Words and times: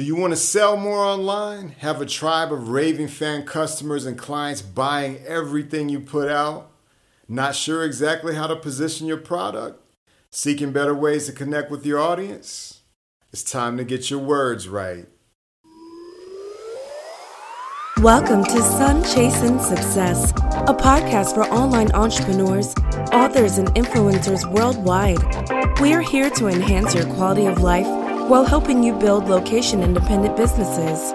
Do 0.00 0.06
you 0.06 0.16
want 0.16 0.32
to 0.32 0.36
sell 0.38 0.78
more 0.78 1.04
online? 1.04 1.74
Have 1.80 2.00
a 2.00 2.06
tribe 2.06 2.54
of 2.54 2.70
raving 2.70 3.08
fan 3.08 3.44
customers 3.44 4.06
and 4.06 4.16
clients 4.16 4.62
buying 4.62 5.18
everything 5.26 5.90
you 5.90 6.00
put 6.00 6.30
out? 6.30 6.70
Not 7.28 7.54
sure 7.54 7.84
exactly 7.84 8.34
how 8.34 8.46
to 8.46 8.56
position 8.56 9.06
your 9.06 9.18
product? 9.18 9.78
Seeking 10.30 10.72
better 10.72 10.94
ways 10.94 11.26
to 11.26 11.32
connect 11.32 11.70
with 11.70 11.84
your 11.84 11.98
audience? 11.98 12.80
It's 13.30 13.42
time 13.42 13.76
to 13.76 13.84
get 13.84 14.08
your 14.08 14.20
words 14.20 14.70
right. 14.70 15.04
Welcome 17.98 18.44
to 18.44 18.62
Sun 18.62 19.04
Chasing 19.04 19.60
Success, 19.60 20.30
a 20.30 20.72
podcast 20.72 21.34
for 21.34 21.44
online 21.52 21.92
entrepreneurs, 21.92 22.74
authors, 23.12 23.58
and 23.58 23.68
influencers 23.74 24.50
worldwide. 24.50 25.18
We're 25.78 26.00
here 26.00 26.30
to 26.30 26.46
enhance 26.46 26.94
your 26.94 27.04
quality 27.04 27.44
of 27.44 27.60
life 27.60 27.99
while 28.30 28.44
helping 28.44 28.80
you 28.80 28.92
build 28.92 29.28
location 29.28 29.82
independent 29.82 30.36
businesses. 30.36 31.12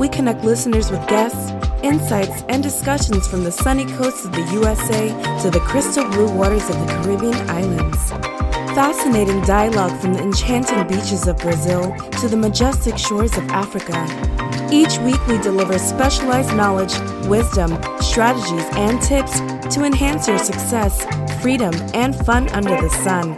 We 0.00 0.08
connect 0.08 0.42
listeners 0.42 0.90
with 0.90 1.06
guests, 1.06 1.52
insights, 1.84 2.42
and 2.48 2.60
discussions 2.60 3.28
from 3.28 3.44
the 3.44 3.52
sunny 3.52 3.84
coasts 3.84 4.24
of 4.24 4.32
the 4.32 4.42
USA 4.52 5.10
to 5.42 5.50
the 5.50 5.60
crystal 5.60 6.04
blue 6.10 6.28
waters 6.28 6.68
of 6.68 6.76
the 6.80 6.86
Caribbean 6.86 7.48
islands. 7.48 8.10
Fascinating 8.74 9.42
dialogue 9.42 9.96
from 10.00 10.14
the 10.14 10.20
enchanting 10.20 10.88
beaches 10.88 11.28
of 11.28 11.38
Brazil 11.38 11.94
to 12.20 12.26
the 12.26 12.36
majestic 12.36 12.98
shores 12.98 13.36
of 13.36 13.48
Africa. 13.50 14.04
Each 14.72 14.98
week, 14.98 15.24
we 15.28 15.38
deliver 15.38 15.78
specialized 15.78 16.52
knowledge, 16.56 16.98
wisdom, 17.28 17.80
strategies, 18.00 18.66
and 18.74 19.00
tips 19.00 19.38
to 19.72 19.84
enhance 19.84 20.26
your 20.26 20.38
success, 20.38 21.06
freedom, 21.40 21.72
and 21.94 22.16
fun 22.26 22.48
under 22.48 22.70
the 22.70 22.90
sun. 23.04 23.36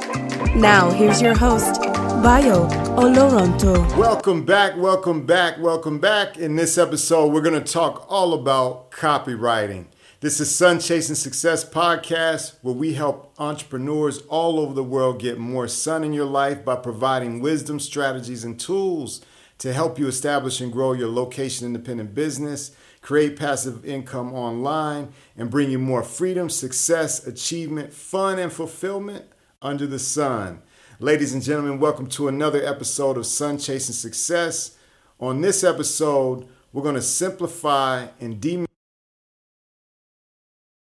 Now, 0.58 0.90
here's 0.90 1.20
your 1.20 1.36
host, 1.36 1.87
Bayo 2.22 2.68
Oloronto. 2.96 3.96
Welcome 3.96 4.44
back, 4.44 4.76
welcome 4.76 5.24
back, 5.24 5.58
welcome 5.60 6.00
back. 6.00 6.36
In 6.36 6.56
this 6.56 6.76
episode, 6.76 7.32
we're 7.32 7.42
going 7.42 7.62
to 7.62 7.72
talk 7.72 8.06
all 8.08 8.34
about 8.34 8.90
copywriting. 8.90 9.86
This 10.20 10.40
is 10.40 10.52
Sun 10.52 10.80
Chasing 10.80 11.14
Success 11.14 11.64
podcast, 11.64 12.56
where 12.62 12.74
we 12.74 12.94
help 12.94 13.32
entrepreneurs 13.38 14.18
all 14.28 14.58
over 14.58 14.74
the 14.74 14.82
world 14.82 15.20
get 15.20 15.38
more 15.38 15.68
sun 15.68 16.02
in 16.02 16.12
your 16.12 16.26
life 16.26 16.64
by 16.64 16.74
providing 16.74 17.38
wisdom, 17.38 17.78
strategies, 17.78 18.42
and 18.42 18.58
tools 18.58 19.20
to 19.58 19.72
help 19.72 19.96
you 19.96 20.08
establish 20.08 20.60
and 20.60 20.72
grow 20.72 20.92
your 20.94 21.08
location 21.08 21.68
independent 21.68 22.16
business, 22.16 22.72
create 23.00 23.38
passive 23.38 23.84
income 23.84 24.34
online, 24.34 25.12
and 25.36 25.50
bring 25.50 25.70
you 25.70 25.78
more 25.78 26.02
freedom, 26.02 26.50
success, 26.50 27.24
achievement, 27.24 27.92
fun, 27.92 28.40
and 28.40 28.52
fulfillment 28.52 29.24
under 29.62 29.86
the 29.86 30.00
sun. 30.00 30.62
Ladies 31.00 31.32
and 31.32 31.40
gentlemen, 31.40 31.78
welcome 31.78 32.08
to 32.08 32.26
another 32.26 32.60
episode 32.66 33.16
of 33.16 33.24
Sun 33.24 33.58
Chasing 33.58 33.94
Success. 33.94 34.76
On 35.20 35.40
this 35.40 35.62
episode, 35.62 36.48
we're 36.72 36.82
going 36.82 36.96
to 36.96 37.02
simplify 37.02 38.08
and 38.18 38.40
demystify. 38.40 38.66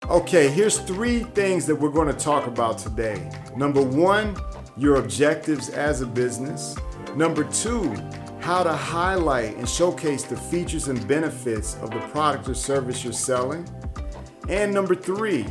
Okay, 0.07 0.49
here's 0.49 0.77
three 0.77 1.21
things 1.21 1.65
that 1.65 1.75
we're 1.75 1.89
going 1.89 2.09
to 2.09 2.13
talk 2.13 2.45
about 2.45 2.77
today. 2.77 3.27
Number 3.57 3.81
one, 3.81 4.37
your 4.77 4.97
objectives 4.97 5.69
as 5.69 6.01
a 6.01 6.05
business. 6.05 6.75
Number 7.15 7.43
two, 7.45 7.91
how 8.39 8.61
to 8.61 8.73
highlight 8.73 9.57
and 9.57 9.67
showcase 9.67 10.21
the 10.21 10.37
features 10.37 10.89
and 10.89 11.07
benefits 11.07 11.73
of 11.77 11.89
the 11.89 11.99
product 12.11 12.47
or 12.47 12.53
service 12.53 13.03
you're 13.03 13.13
selling. 13.13 13.67
And 14.47 14.71
number 14.71 14.93
three, 14.93 15.47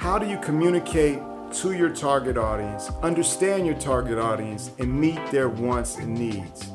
how 0.00 0.18
do 0.18 0.28
you 0.28 0.38
communicate 0.38 1.20
to 1.52 1.72
your 1.72 1.88
target 1.88 2.36
audience, 2.36 2.90
understand 3.02 3.66
your 3.66 3.76
target 3.76 4.18
audience, 4.18 4.70
and 4.78 4.92
meet 4.92 5.18
their 5.30 5.48
wants 5.48 5.96
and 5.96 6.14
needs. 6.14 6.70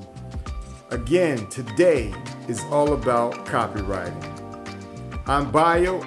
Again, 0.89 1.47
today 1.49 2.13
is 2.47 2.61
all 2.71 2.93
about 2.93 3.45
copywriting. 3.45 4.13
I'm 5.27 5.51
Bayo. 5.51 6.01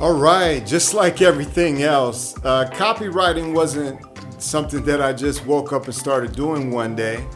All 0.00 0.14
right, 0.14 0.64
just 0.64 0.94
like 0.94 1.20
everything 1.20 1.82
else, 1.82 2.36
uh, 2.44 2.70
copywriting 2.72 3.54
wasn't 3.54 4.00
something 4.40 4.84
that 4.84 5.02
I 5.02 5.12
just 5.12 5.44
woke 5.46 5.72
up 5.72 5.86
and 5.86 5.94
started 5.94 6.32
doing 6.32 6.70
one 6.70 6.94
day 6.94 7.26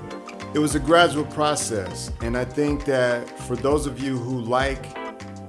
it 0.53 0.59
was 0.59 0.75
a 0.75 0.81
gradual 0.81 1.25
process. 1.27 2.11
And 2.23 2.37
I 2.37 2.45
think 2.45 2.85
that 2.85 3.29
for 3.41 3.55
those 3.55 3.87
of 3.87 4.01
you 4.01 4.19
who 4.19 4.41
like 4.41 4.85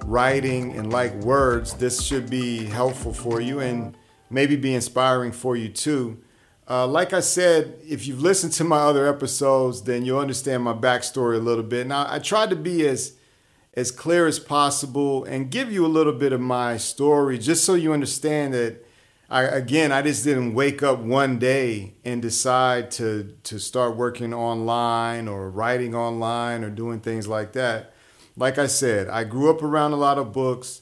writing 0.06 0.78
and 0.78 0.94
like 0.94 1.14
words, 1.24 1.74
this 1.74 2.04
should 2.04 2.30
be 2.30 2.66
helpful 2.66 3.14
for 3.14 3.42
you 3.42 3.60
and 3.60 3.98
maybe 4.30 4.56
be 4.56 4.76
inspiring 4.76 5.32
for 5.32 5.56
you 5.56 5.70
too. 5.70 6.22
Uh, 6.70 6.86
like 6.88 7.14
I 7.14 7.20
said, 7.20 7.80
if 7.84 8.06
you've 8.06 8.22
listened 8.22 8.54
to 8.54 8.64
my 8.64 8.78
other 8.78 9.08
episodes, 9.08 9.82
then 9.82 10.06
you'll 10.06 10.20
understand 10.20 10.64
my 10.64 10.74
backstory 10.74 11.36
a 11.36 11.40
little 11.40 11.64
bit. 11.64 11.88
Now, 11.88 12.06
I 12.08 12.20
tried 12.20 12.52
to 12.52 12.56
be 12.56 12.88
as 12.88 13.14
as 13.74 13.90
clear 13.90 14.28
as 14.28 14.38
possible 14.38 15.24
and 15.24 15.50
give 15.50 15.72
you 15.72 15.86
a 15.86 15.88
little 15.88 16.12
bit 16.12 16.34
of 16.34 16.42
my 16.42 16.76
story, 16.76 17.38
just 17.38 17.64
so 17.64 17.74
you 17.74 17.94
understand 17.94 18.54
that 18.54 18.86
I, 19.32 19.44
again, 19.44 19.94
I 19.94 20.02
just 20.02 20.26
didn't 20.26 20.56
wake 20.56 20.84
up 20.84 21.00
one 21.00 21.40
day 21.40 21.94
and 22.04 22.22
decide 22.22 22.92
to 22.92 23.38
to 23.44 23.60
start 23.60 23.96
working 23.96 24.34
online 24.34 25.30
or 25.30 25.50
writing 25.50 25.96
online 25.96 26.66
or 26.66 26.70
doing 26.70 27.00
things 27.00 27.30
like 27.30 27.54
that. 27.54 27.94
Like 28.36 28.58
I 28.58 28.68
said, 28.68 29.08
I 29.08 29.24
grew 29.24 29.50
up 29.50 29.64
around 29.64 29.94
a 29.94 29.96
lot 29.96 30.18
of 30.18 30.34
books. 30.34 30.82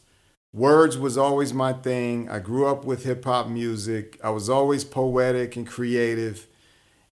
Words 0.51 0.97
was 0.97 1.15
always 1.15 1.53
my 1.53 1.73
thing. 1.73 2.27
I 2.27 2.39
grew 2.39 2.65
up 2.65 2.85
with 2.85 3.03
hip 3.03 3.23
hop 3.23 3.47
music. 3.47 4.19
I 4.23 4.31
was 4.31 4.49
always 4.49 4.83
poetic 4.83 5.55
and 5.55 5.67
creative, 5.67 6.47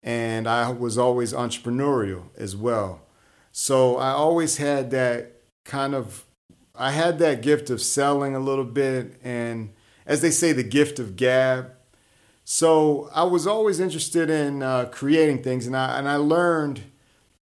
and 0.02 0.48
I 0.48 0.72
was 0.72 0.98
always 0.98 1.34
entrepreneurial 1.34 2.30
as 2.36 2.56
well. 2.56 3.04
So 3.52 3.98
I 3.98 4.10
always 4.10 4.58
had 4.58 4.90
that 4.90 5.34
kind 5.66 5.94
of 5.94 6.26
I 6.74 6.94
had 6.94 7.20
that 7.20 7.44
gift 7.44 7.70
of 7.70 7.80
selling 7.80 8.34
a 8.34 8.40
little 8.40 8.66
bit 8.66 9.20
and 9.24 9.74
as 10.08 10.22
they 10.22 10.32
say, 10.32 10.54
the 10.54 10.64
gift 10.64 10.98
of 10.98 11.16
gab. 11.16 11.74
So 12.44 13.10
I 13.14 13.24
was 13.24 13.46
always 13.46 13.80
interested 13.80 14.32
in 14.32 14.64
uh, 14.64 14.86
creating 14.86 15.44
things, 15.44 15.68
and 15.68 15.78
I 15.78 16.00
and 16.00 16.10
I 16.10 16.16
learned 16.16 16.82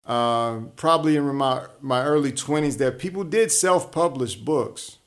uh, 0.06 0.59
probably 0.76 1.16
in 1.16 1.24
my 1.36 1.68
my 1.80 2.03
early 2.03 2.34
twenties 2.34 2.76
that 2.78 3.00
people 3.00 3.24
did 3.24 3.52
self-publish 3.52 4.36
books. 4.36 4.98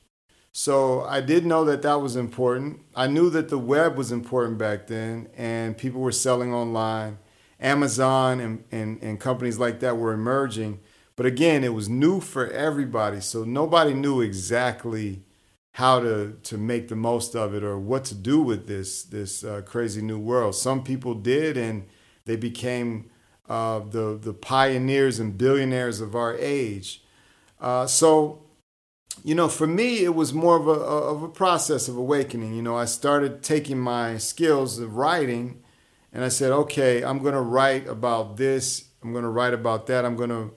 So 0.51 1.03
I 1.03 1.21
did 1.21 1.45
know 1.45 1.63
that 1.65 1.83
that 1.83 2.01
was 2.01 2.15
important. 2.15 2.79
I 2.95 3.05
knew 3.07 3.29
that 3.29 3.49
the 3.49 3.59
web 3.59 3.95
was 3.95 4.11
important 4.11 4.57
back 4.57 4.87
then, 4.87 5.27
and 5.37 5.77
people 5.77 6.01
were 6.01 6.11
selling 6.11 6.53
online. 6.53 7.19
Amazon 7.61 8.39
and, 8.39 8.63
and, 8.71 9.03
and 9.03 9.19
companies 9.19 9.59
like 9.59 9.81
that 9.81 9.97
were 9.97 10.13
emerging. 10.13 10.79
But 11.17 11.25
again, 11.25 11.65
it 11.65 11.73
was 11.73 11.89
new 11.89 12.21
for 12.21 12.47
everybody. 12.47 13.19
So 13.19 13.43
nobody 13.43 13.93
knew 13.93 14.21
exactly 14.21 15.23
how 15.79 15.97
to 15.97 16.37
to 16.43 16.57
make 16.57 16.89
the 16.89 16.95
most 16.95 17.37
of 17.37 17.55
it 17.55 17.63
or 17.63 17.79
what 17.79 18.03
to 18.03 18.13
do 18.13 18.41
with 18.41 18.67
this 18.67 19.01
this 19.03 19.45
uh, 19.45 19.61
crazy 19.65 20.01
new 20.01 20.19
world. 20.19 20.53
Some 20.53 20.83
people 20.83 21.13
did, 21.13 21.55
and 21.55 21.87
they 22.25 22.35
became 22.35 23.09
uh, 23.47 23.79
the 23.79 24.19
the 24.21 24.33
pioneers 24.33 25.19
and 25.19 25.37
billionaires 25.37 26.01
of 26.01 26.15
our 26.15 26.35
age. 26.35 27.01
Uh, 27.61 27.87
so, 27.87 28.43
you 29.23 29.33
know, 29.33 29.47
for 29.47 29.67
me, 29.67 30.03
it 30.03 30.15
was 30.15 30.33
more 30.33 30.57
of 30.57 30.67
a 30.67 30.79
of 31.11 31.23
a 31.23 31.29
process 31.29 31.87
of 31.87 31.95
awakening. 31.95 32.55
You 32.55 32.61
know, 32.61 32.75
I 32.75 32.83
started 32.83 33.41
taking 33.41 33.79
my 33.79 34.17
skills 34.17 34.79
of 34.79 34.97
writing, 34.97 35.63
and 36.11 36.25
I 36.25 36.27
said, 36.27 36.51
okay, 36.51 37.03
I'm 37.05 37.19
going 37.19 37.35
to 37.35 37.41
write 37.55 37.87
about 37.87 38.35
this. 38.35 38.89
I'm 39.01 39.13
going 39.13 39.23
to 39.23 39.29
write 39.29 39.53
about 39.53 39.87
that. 39.87 40.03
I'm 40.03 40.17
going 40.17 40.29
to 40.29 40.51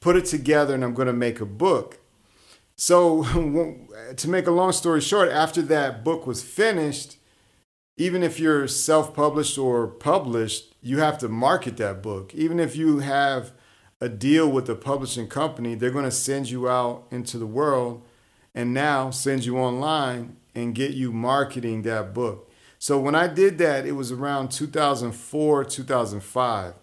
put 0.00 0.16
it 0.16 0.26
together, 0.26 0.74
and 0.74 0.84
I'm 0.84 0.92
going 0.92 1.06
to 1.06 1.14
make 1.14 1.40
a 1.40 1.46
book. 1.46 2.00
So, 2.76 3.22
to 4.16 4.28
make 4.28 4.46
a 4.46 4.50
long 4.50 4.72
story 4.72 5.00
short, 5.00 5.28
after 5.30 5.62
that 5.62 6.04
book 6.04 6.26
was 6.26 6.42
finished, 6.42 7.16
even 7.96 8.22
if 8.22 8.40
you're 8.40 8.66
self 8.68 9.14
published 9.14 9.58
or 9.58 9.86
published, 9.86 10.74
you 10.80 10.98
have 10.98 11.18
to 11.18 11.28
market 11.28 11.76
that 11.76 12.02
book. 12.02 12.34
Even 12.34 12.58
if 12.58 12.74
you 12.74 13.00
have 13.00 13.52
a 14.00 14.08
deal 14.08 14.50
with 14.50 14.68
a 14.68 14.74
publishing 14.74 15.28
company, 15.28 15.74
they're 15.74 15.90
going 15.90 16.04
to 16.04 16.10
send 16.10 16.50
you 16.50 16.68
out 16.68 17.06
into 17.10 17.38
the 17.38 17.46
world 17.46 18.02
and 18.54 18.74
now 18.74 19.10
send 19.10 19.44
you 19.44 19.58
online 19.58 20.36
and 20.54 20.74
get 20.74 20.92
you 20.92 21.12
marketing 21.12 21.82
that 21.82 22.12
book. 22.12 22.50
So, 22.78 22.98
when 22.98 23.14
I 23.14 23.28
did 23.28 23.58
that, 23.58 23.86
it 23.86 23.92
was 23.92 24.10
around 24.10 24.50
2004, 24.50 25.64
2005. 25.64 26.74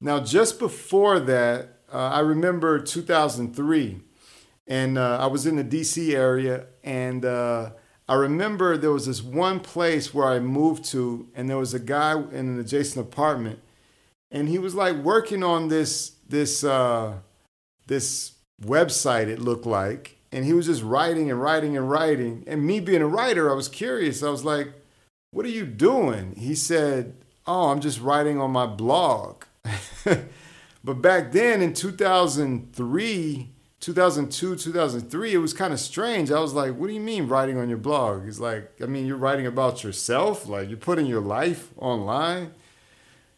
Now, 0.00 0.20
just 0.20 0.58
before 0.58 1.18
that, 1.20 1.78
uh, 1.92 1.96
I 1.96 2.20
remember 2.20 2.78
2003 2.78 4.00
and 4.66 4.98
uh, 4.98 5.18
I 5.20 5.26
was 5.26 5.46
in 5.46 5.56
the 5.56 5.64
DC 5.64 6.14
area, 6.14 6.66
and 6.84 7.24
uh, 7.24 7.70
I 8.08 8.14
remember 8.14 8.76
there 8.76 8.92
was 8.92 9.06
this 9.06 9.22
one 9.22 9.60
place 9.60 10.12
where 10.12 10.28
I 10.28 10.38
moved 10.38 10.84
to, 10.86 11.28
and 11.34 11.48
there 11.48 11.58
was 11.58 11.74
a 11.74 11.78
guy 11.78 12.12
in 12.12 12.48
an 12.48 12.60
adjacent 12.60 13.06
apartment, 13.06 13.60
and 14.30 14.48
he 14.48 14.58
was 14.58 14.74
like 14.74 14.96
working 14.96 15.42
on 15.42 15.68
this 15.68 16.12
this 16.28 16.64
uh, 16.64 17.14
this 17.86 18.32
website. 18.62 19.28
It 19.28 19.38
looked 19.38 19.66
like, 19.66 20.18
and 20.30 20.44
he 20.44 20.52
was 20.52 20.66
just 20.66 20.82
writing 20.82 21.30
and 21.30 21.40
writing 21.40 21.76
and 21.76 21.90
writing. 21.90 22.44
And 22.46 22.66
me 22.66 22.80
being 22.80 23.02
a 23.02 23.06
writer, 23.06 23.50
I 23.50 23.54
was 23.54 23.68
curious. 23.68 24.22
I 24.22 24.30
was 24.30 24.44
like, 24.44 24.72
"What 25.30 25.46
are 25.46 25.50
you 25.50 25.66
doing?" 25.66 26.34
He 26.36 26.54
said, 26.54 27.14
"Oh, 27.46 27.70
I'm 27.70 27.80
just 27.80 28.00
writing 28.00 28.40
on 28.40 28.50
my 28.50 28.66
blog." 28.66 29.44
but 30.84 31.00
back 31.00 31.32
then 31.32 31.62
in 31.62 31.72
2003, 31.72 33.51
2002, 33.82 34.54
2003, 34.54 35.34
it 35.34 35.38
was 35.38 35.52
kind 35.52 35.72
of 35.72 35.80
strange. 35.80 36.30
I 36.30 36.38
was 36.38 36.52
like, 36.52 36.76
"What 36.76 36.86
do 36.86 36.92
you 36.92 37.00
mean 37.00 37.26
writing 37.26 37.58
on 37.58 37.68
your 37.68 37.78
blog?" 37.78 38.24
He's 38.24 38.38
like, 38.38 38.70
"I 38.80 38.86
mean, 38.86 39.06
you're 39.06 39.16
writing 39.16 39.44
about 39.44 39.82
yourself, 39.82 40.46
like 40.48 40.68
you're 40.68 40.78
putting 40.78 41.06
your 41.06 41.20
life 41.20 41.70
online." 41.76 42.52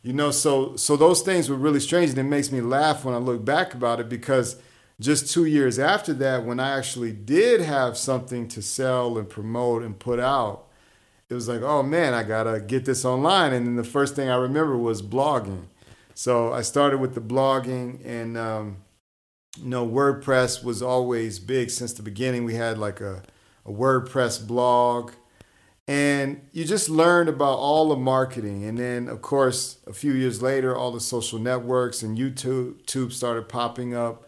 You 0.02 0.12
know, 0.12 0.30
so 0.30 0.76
so 0.76 0.96
those 0.96 1.22
things 1.22 1.48
were 1.48 1.56
really 1.56 1.80
strange 1.80 2.10
and 2.10 2.18
it 2.18 2.24
makes 2.24 2.52
me 2.52 2.60
laugh 2.60 3.06
when 3.06 3.14
I 3.14 3.18
look 3.18 3.42
back 3.42 3.72
about 3.72 4.00
it 4.00 4.10
because 4.10 4.56
just 5.00 5.32
2 5.32 5.46
years 5.46 5.78
after 5.78 6.12
that 6.14 6.44
when 6.44 6.60
I 6.60 6.76
actually 6.76 7.12
did 7.12 7.62
have 7.62 7.96
something 7.96 8.46
to 8.48 8.60
sell 8.60 9.16
and 9.16 9.28
promote 9.28 9.82
and 9.82 9.98
put 9.98 10.20
out, 10.20 10.66
it 11.30 11.34
was 11.34 11.48
like, 11.48 11.62
"Oh 11.62 11.82
man, 11.82 12.12
I 12.12 12.22
got 12.22 12.44
to 12.44 12.60
get 12.60 12.84
this 12.84 13.04
online." 13.06 13.54
And 13.54 13.66
then 13.66 13.76
the 13.76 13.84
first 13.84 14.14
thing 14.14 14.28
I 14.28 14.36
remember 14.36 14.76
was 14.76 15.00
blogging. 15.00 15.68
So 16.14 16.52
I 16.52 16.62
started 16.62 16.98
with 17.00 17.14
the 17.14 17.22
blogging 17.22 18.04
and 18.04 18.36
um, 18.36 18.83
you 19.56 19.68
know, 19.68 19.86
WordPress 19.86 20.64
was 20.64 20.82
always 20.82 21.38
big 21.38 21.70
since 21.70 21.92
the 21.92 22.02
beginning. 22.02 22.44
We 22.44 22.54
had 22.54 22.78
like 22.78 23.00
a, 23.00 23.22
a 23.64 23.70
WordPress 23.70 24.46
blog. 24.46 25.12
And 25.86 26.40
you 26.52 26.64
just 26.64 26.88
learned 26.88 27.28
about 27.28 27.58
all 27.58 27.90
the 27.90 27.96
marketing. 27.96 28.64
And 28.64 28.78
then 28.78 29.06
of 29.08 29.20
course 29.20 29.78
a 29.86 29.92
few 29.92 30.12
years 30.12 30.40
later 30.40 30.74
all 30.74 30.90
the 30.90 31.00
social 31.00 31.38
networks 31.38 32.02
and 32.02 32.16
youtube 32.16 32.86
tube 32.86 33.12
started 33.12 33.48
popping 33.50 33.94
up. 33.94 34.26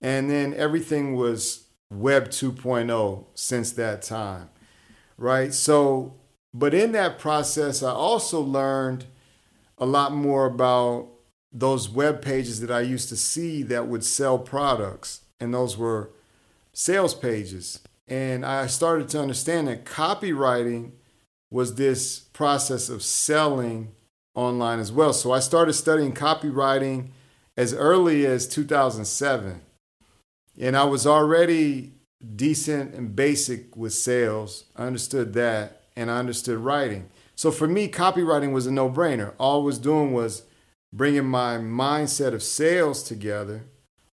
And 0.00 0.30
then 0.30 0.54
everything 0.54 1.16
was 1.16 1.64
web 1.90 2.28
2.0 2.28 3.24
since 3.34 3.72
that 3.72 4.02
time 4.02 4.50
right? 5.18 5.52
So 5.52 6.14
but 6.54 6.72
in 6.72 6.92
that 6.92 7.18
process 7.18 7.82
i 7.82 7.90
also 7.90 8.40
learned 8.40 9.04
a 9.76 9.84
lot 9.84 10.12
more 10.12 10.46
about 10.46 11.08
those 11.52 11.88
web 11.88 12.20
pages 12.22 12.60
that 12.60 12.70
i 12.70 12.80
used 12.80 13.08
to 13.08 13.16
see 13.16 13.62
that 13.62 13.88
would 13.88 14.04
sell 14.04 14.38
products 14.38 15.22
and 15.40 15.52
those 15.52 15.76
were 15.76 16.10
sales 16.72 17.14
pages 17.14 17.80
and 18.08 18.44
I 18.44 18.66
started 18.66 19.08
to 19.10 19.20
understand 19.20 19.68
that 19.68 19.84
copywriting 19.84 20.92
was 21.50 21.74
this 21.74 22.20
process 22.20 22.88
of 22.88 23.02
selling 23.02 23.92
online 24.34 24.80
as 24.80 24.90
well. 24.90 25.12
So 25.12 25.32
I 25.32 25.40
started 25.40 25.74
studying 25.74 26.14
copywriting 26.14 27.08
as 27.56 27.74
early 27.74 28.24
as 28.24 28.48
2007. 28.48 29.60
And 30.60 30.76
I 30.76 30.84
was 30.84 31.06
already 31.06 31.92
decent 32.34 32.94
and 32.94 33.14
basic 33.14 33.76
with 33.76 33.92
sales. 33.92 34.64
I 34.74 34.86
understood 34.86 35.34
that 35.34 35.82
and 35.94 36.10
I 36.10 36.18
understood 36.18 36.58
writing. 36.58 37.10
So 37.36 37.50
for 37.50 37.68
me, 37.68 37.88
copywriting 37.88 38.52
was 38.52 38.66
a 38.66 38.72
no 38.72 38.90
brainer. 38.90 39.34
All 39.38 39.60
I 39.60 39.64
was 39.64 39.78
doing 39.78 40.12
was 40.12 40.42
bringing 40.92 41.26
my 41.26 41.56
mindset 41.56 42.32
of 42.32 42.42
sales 42.42 43.02
together 43.02 43.64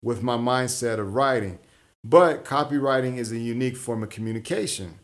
with 0.01 0.22
my 0.22 0.38
mindset 0.38 1.00
of 1.00 1.16
writing. 1.16 1.60
But 2.04 2.45
copywriting 2.45 3.18
is 3.18 3.31
a 3.31 3.39
unique 3.39 3.77
form 3.77 4.04
of 4.04 4.10
communication. 4.10 5.00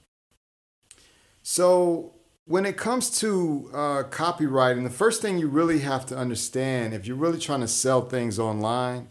So, 1.42 2.14
when 2.46 2.66
it 2.66 2.78
comes 2.78 3.10
to 3.20 3.70
uh, 3.74 4.04
copywriting, 4.10 4.84
the 4.84 4.90
first 4.90 5.22
thing 5.22 5.40
you 5.40 5.48
really 5.48 5.80
have 5.80 6.06
to 6.08 6.18
understand 6.18 6.94
if 6.94 7.08
you're 7.08 7.16
really 7.16 7.40
trying 7.40 7.62
to 7.62 7.68
sell 7.68 8.02
things 8.02 8.38
online, 8.38 9.10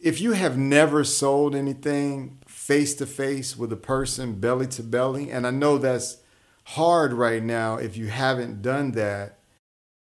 if 0.00 0.20
you 0.20 0.32
have 0.32 0.58
never 0.58 1.02
sold 1.02 1.54
anything 1.54 2.38
face 2.46 2.94
to 2.96 3.06
face 3.06 3.56
with 3.56 3.72
a 3.72 3.76
person, 3.76 4.38
belly 4.38 4.66
to 4.66 4.82
belly, 4.82 5.30
and 5.30 5.46
I 5.46 5.50
know 5.50 5.78
that's 5.78 6.18
hard 6.64 7.12
right 7.12 7.42
now 7.42 7.76
if 7.76 7.96
you 7.96 8.08
haven't 8.08 8.60
done 8.60 8.92
that 8.92 9.38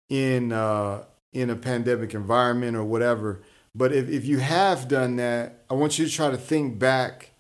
in 0.10 0.52
uh, 0.52 1.04
in 1.34 1.50
a 1.50 1.56
pandemic 1.56 2.14
environment 2.14 2.76
or 2.76 2.84
whatever. 2.84 3.42
But 3.74 3.94
if, 3.94 4.10
if 4.10 4.26
you 4.26 4.40
have 4.40 4.88
done 4.88 5.16
that, 5.16 5.64
I 5.70 5.74
want 5.76 5.98
you 5.98 6.06
to 6.06 6.12
try 6.12 6.30
to 6.30 6.38
think 6.38 6.78
back 6.78 7.32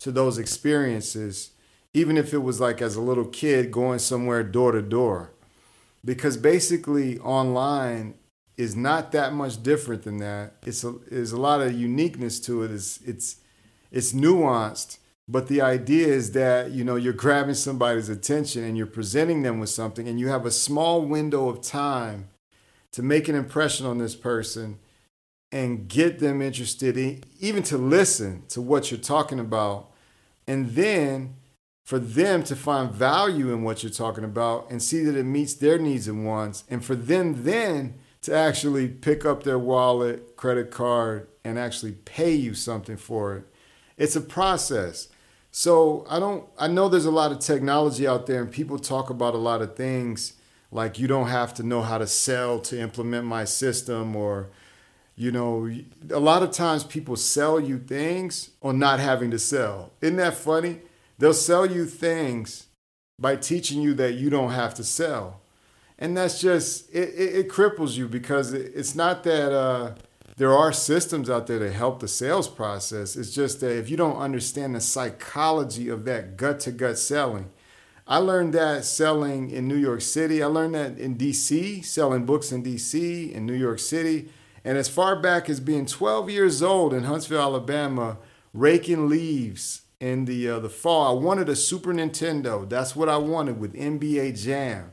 to 0.00 0.10
those 0.10 0.38
experiences, 0.38 1.50
even 1.94 2.16
if 2.16 2.32
it 2.32 2.38
was 2.38 2.60
like 2.60 2.82
as 2.82 2.96
a 2.96 3.00
little 3.00 3.24
kid 3.24 3.70
going 3.70 3.98
somewhere 3.98 4.42
door 4.42 4.72
to 4.72 4.82
door. 4.82 5.30
Because 6.04 6.36
basically, 6.36 7.18
online 7.20 8.14
is 8.56 8.74
not 8.74 9.12
that 9.12 9.32
much 9.32 9.62
different 9.62 10.02
than 10.02 10.18
that. 10.18 10.54
It's 10.64 10.82
a, 10.82 10.92
there's 11.10 11.32
a 11.32 11.40
lot 11.40 11.60
of 11.60 11.72
uniqueness 11.72 12.40
to 12.40 12.62
it. 12.62 12.70
It's, 12.70 13.00
it's, 13.02 13.36
it's 13.90 14.12
nuanced. 14.12 14.98
But 15.28 15.48
the 15.48 15.60
idea 15.60 16.06
is 16.08 16.32
that 16.32 16.70
you 16.70 16.84
know 16.84 16.96
you're 16.96 17.12
grabbing 17.12 17.54
somebody's 17.54 18.08
attention 18.08 18.64
and 18.64 18.78
you're 18.78 18.86
presenting 18.86 19.42
them 19.42 19.60
with 19.60 19.68
something, 19.68 20.08
and 20.08 20.18
you 20.18 20.28
have 20.28 20.46
a 20.46 20.50
small 20.50 21.02
window 21.02 21.50
of 21.50 21.60
time 21.60 22.30
to 22.98 23.02
make 23.04 23.28
an 23.28 23.36
impression 23.36 23.86
on 23.86 23.98
this 23.98 24.16
person 24.16 24.76
and 25.52 25.86
get 25.86 26.18
them 26.18 26.42
interested 26.42 26.96
in, 26.96 27.22
even 27.38 27.62
to 27.62 27.78
listen 27.78 28.42
to 28.48 28.60
what 28.60 28.90
you're 28.90 28.98
talking 28.98 29.38
about. 29.38 29.92
And 30.48 30.70
then 30.70 31.36
for 31.84 32.00
them 32.00 32.42
to 32.42 32.56
find 32.56 32.90
value 32.90 33.52
in 33.52 33.62
what 33.62 33.84
you're 33.84 33.92
talking 33.92 34.24
about 34.24 34.68
and 34.68 34.82
see 34.82 35.04
that 35.04 35.14
it 35.14 35.22
meets 35.22 35.54
their 35.54 35.78
needs 35.78 36.08
and 36.08 36.26
wants. 36.26 36.64
And 36.68 36.84
for 36.84 36.96
them 36.96 37.44
then 37.44 37.94
to 38.22 38.34
actually 38.34 38.88
pick 38.88 39.24
up 39.24 39.44
their 39.44 39.60
wallet 39.60 40.36
credit 40.36 40.72
card 40.72 41.28
and 41.44 41.56
actually 41.56 41.92
pay 41.92 42.34
you 42.34 42.52
something 42.52 42.96
for 42.96 43.36
it. 43.36 43.44
It's 43.96 44.16
a 44.16 44.20
process. 44.20 45.06
So 45.52 46.04
i 46.10 46.18
don't 46.18 46.46
i 46.58 46.66
know 46.66 46.88
there's 46.88 47.04
a 47.04 47.12
lot 47.12 47.30
of 47.30 47.38
technology 47.38 48.08
out 48.08 48.26
there 48.26 48.42
and 48.42 48.50
people 48.50 48.76
talk 48.76 49.08
about 49.08 49.34
a 49.34 49.38
lot 49.38 49.62
of 49.62 49.76
things 49.76 50.32
like 50.70 50.98
you 50.98 51.06
don't 51.06 51.28
have 51.28 51.54
to 51.54 51.62
know 51.62 51.82
how 51.82 51.98
to 51.98 52.06
sell 52.06 52.58
to 52.60 52.78
implement 52.78 53.24
my 53.24 53.44
system 53.44 54.14
or 54.14 54.48
you 55.18 55.32
know, 55.32 55.68
a 56.10 56.20
lot 56.20 56.44
of 56.44 56.52
times 56.52 56.84
people 56.84 57.16
sell 57.16 57.58
you 57.58 57.80
things 57.80 58.50
on 58.62 58.78
not 58.78 59.00
having 59.00 59.32
to 59.32 59.38
sell. 59.38 59.90
Isn't 60.00 60.16
that 60.16 60.34
funny? 60.34 60.78
They'll 61.18 61.34
sell 61.34 61.66
you 61.66 61.86
things 61.86 62.68
by 63.18 63.34
teaching 63.34 63.82
you 63.82 63.94
that 63.94 64.14
you 64.14 64.30
don't 64.30 64.52
have 64.52 64.74
to 64.74 64.84
sell. 64.84 65.40
And 65.98 66.16
that's 66.16 66.40
just, 66.40 66.88
it, 66.94 67.08
it, 67.08 67.34
it 67.34 67.48
cripples 67.48 67.96
you 67.96 68.06
because 68.06 68.52
it, 68.52 68.70
it's 68.76 68.94
not 68.94 69.24
that 69.24 69.52
uh, 69.52 69.94
there 70.36 70.56
are 70.56 70.72
systems 70.72 71.28
out 71.28 71.48
there 71.48 71.58
to 71.58 71.72
help 71.72 71.98
the 71.98 72.06
sales 72.06 72.46
process. 72.46 73.16
It's 73.16 73.34
just 73.34 73.58
that 73.58 73.76
if 73.76 73.90
you 73.90 73.96
don't 73.96 74.18
understand 74.18 74.76
the 74.76 74.80
psychology 74.80 75.88
of 75.88 76.04
that 76.04 76.36
gut 76.36 76.60
to 76.60 76.70
gut 76.70 76.96
selling, 76.96 77.50
I 78.10 78.16
learned 78.16 78.54
that 78.54 78.86
selling 78.86 79.50
in 79.50 79.68
New 79.68 79.76
York 79.76 80.00
City. 80.00 80.42
I 80.42 80.46
learned 80.46 80.74
that 80.74 80.98
in 80.98 81.16
DC, 81.18 81.84
selling 81.84 82.24
books 82.24 82.50
in 82.50 82.64
DC, 82.64 83.30
in 83.30 83.44
New 83.44 83.52
York 83.52 83.78
City. 83.78 84.30
And 84.64 84.78
as 84.78 84.88
far 84.88 85.20
back 85.20 85.50
as 85.50 85.60
being 85.60 85.84
12 85.84 86.30
years 86.30 86.62
old 86.62 86.94
in 86.94 87.04
Huntsville, 87.04 87.42
Alabama, 87.42 88.16
raking 88.54 89.10
leaves 89.10 89.82
in 90.00 90.24
the 90.24 90.48
uh, 90.48 90.58
the 90.58 90.70
fall, 90.70 91.18
I 91.18 91.20
wanted 91.20 91.50
a 91.50 91.56
Super 91.56 91.92
Nintendo. 91.92 92.66
That's 92.66 92.96
what 92.96 93.10
I 93.10 93.18
wanted 93.18 93.60
with 93.60 93.74
NBA 93.74 94.42
Jam. 94.42 94.92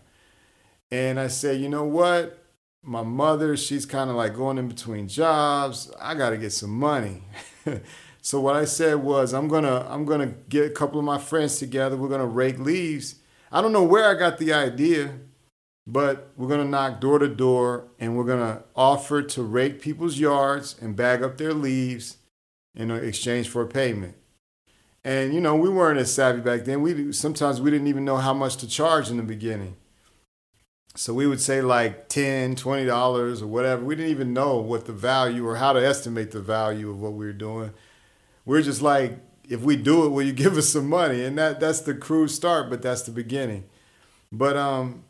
And 0.92 1.18
I 1.18 1.28
said, 1.28 1.62
you 1.62 1.70
know 1.70 1.86
what? 1.86 2.44
My 2.84 3.01
mother, 3.01 3.56
she's 3.56 3.86
kind 3.86 4.10
of 4.10 4.18
like 4.18 4.36
going 4.36 4.58
in 4.58 4.68
between 4.68 5.08
jobs. 5.08 5.90
I 6.01 6.16
got 6.16 6.32
to 6.32 6.38
get 6.38 6.51
some 6.51 6.72
money. 6.72 7.24
so 8.25 8.41
what 8.41 8.55
I 8.55 8.65
said 8.65 8.96
was, 8.96 9.36
I'm 9.36 9.48
gonna 9.48 9.86
I'm 9.88 10.03
gonna 10.03 10.34
get 10.50 10.65
a 10.65 10.72
couple 10.72 10.98
of 10.98 11.05
my 11.05 11.20
friends 11.20 11.60
together. 11.60 11.96
We're 11.96 12.10
gonna 12.10 12.25
rake 12.25 12.58
leaves. 12.58 13.17
I 13.51 13.62
don't 13.62 13.72
know 13.72 13.84
where 13.84 14.10
I 14.10 14.17
got 14.17 14.39
the 14.39 14.51
idea. 14.51 15.12
But 15.88 16.32
we're 16.36 16.58
to 16.58 16.65
knock 16.65 17.00
door 17.00 17.20
to 17.20 17.27
door 17.27 17.89
and 18.00 18.17
we're 18.17 18.25
to 18.25 18.63
offer 18.75 19.22
to 19.22 19.44
rake 19.44 19.82
people's 19.82 20.17
yards 20.17 20.75
and 20.82 20.96
bag 20.96 21.22
up 21.22 21.38
their 21.38 21.53
leaves 21.53 22.17
in 22.74 22.89
exchange 22.89 23.50
for 23.50 23.62
a 23.62 23.67
payment. 23.67 24.15
And 25.03 25.32
you 25.32 25.39
know, 25.39 25.55
we 25.55 25.70
weren't 25.70 26.00
as 26.00 26.12
savvy 26.12 26.41
back 26.41 26.65
then. 26.65 26.82
We 26.82 27.13
sometimes 27.13 27.62
we 27.62 27.70
didn't 27.70 27.86
even 27.86 28.03
know 28.03 28.17
how 28.17 28.34
much 28.34 28.55
to 28.58 28.67
charge 28.67 29.12
in 29.12 29.17
the 29.17 29.24
beginning. 29.24 29.75
So 30.96 31.13
we 31.13 31.27
would 31.27 31.41
say 31.41 31.62
like 31.62 32.10
10, 32.10 32.55
20 32.55 32.86
dollars 32.88 33.44
or 33.44 33.48
whatever. 33.48 33.86
We 33.86 33.96
didn't 33.96 34.10
even 34.10 34.34
know 34.34 34.58
what 34.58 34.86
the 34.86 34.94
value 34.94 35.48
or 35.48 35.58
how 35.58 35.74
to 35.74 35.86
estimate 35.86 36.32
the 36.32 36.41
value 36.41 36.89
of 36.89 37.00
what 37.00 37.13
we 37.13 37.27
were 37.27 37.34
doing. 37.34 37.72
We 38.46 38.58
we're 38.58 38.62
just 38.62 38.82
like, 38.82 39.20
if 39.48 39.62
we 39.62 39.75
do 39.75 40.06
it, 40.06 40.10
will 40.10 40.24
you 40.24 40.34
give 40.44 40.58
us 40.58 40.70
some 40.70 40.88
money? 40.88 41.24
And 41.24 41.38
that 41.38 41.60
that's 41.60 41.82
the 41.82 41.94
crude 41.94 42.30
start, 42.30 42.70
but 42.70 42.82
that's 42.82 43.04
the 43.04 43.12
beginning. 43.12 43.66
But 44.32 44.58
um 44.58 45.04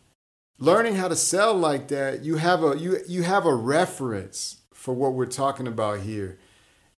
learning 0.57 0.95
how 0.95 1.07
to 1.07 1.15
sell 1.15 1.53
like 1.53 1.87
that, 1.89 2.23
you 2.23 2.37
have 2.37 2.63
a 2.63 2.77
you 2.77 2.99
you 3.07 3.23
have 3.23 3.45
a 3.45 3.55
reference 3.55 4.61
for 4.73 4.93
what 4.93 5.13
we're 5.13 5.25
talking 5.25 5.67
about 5.67 6.01
here. 6.01 6.37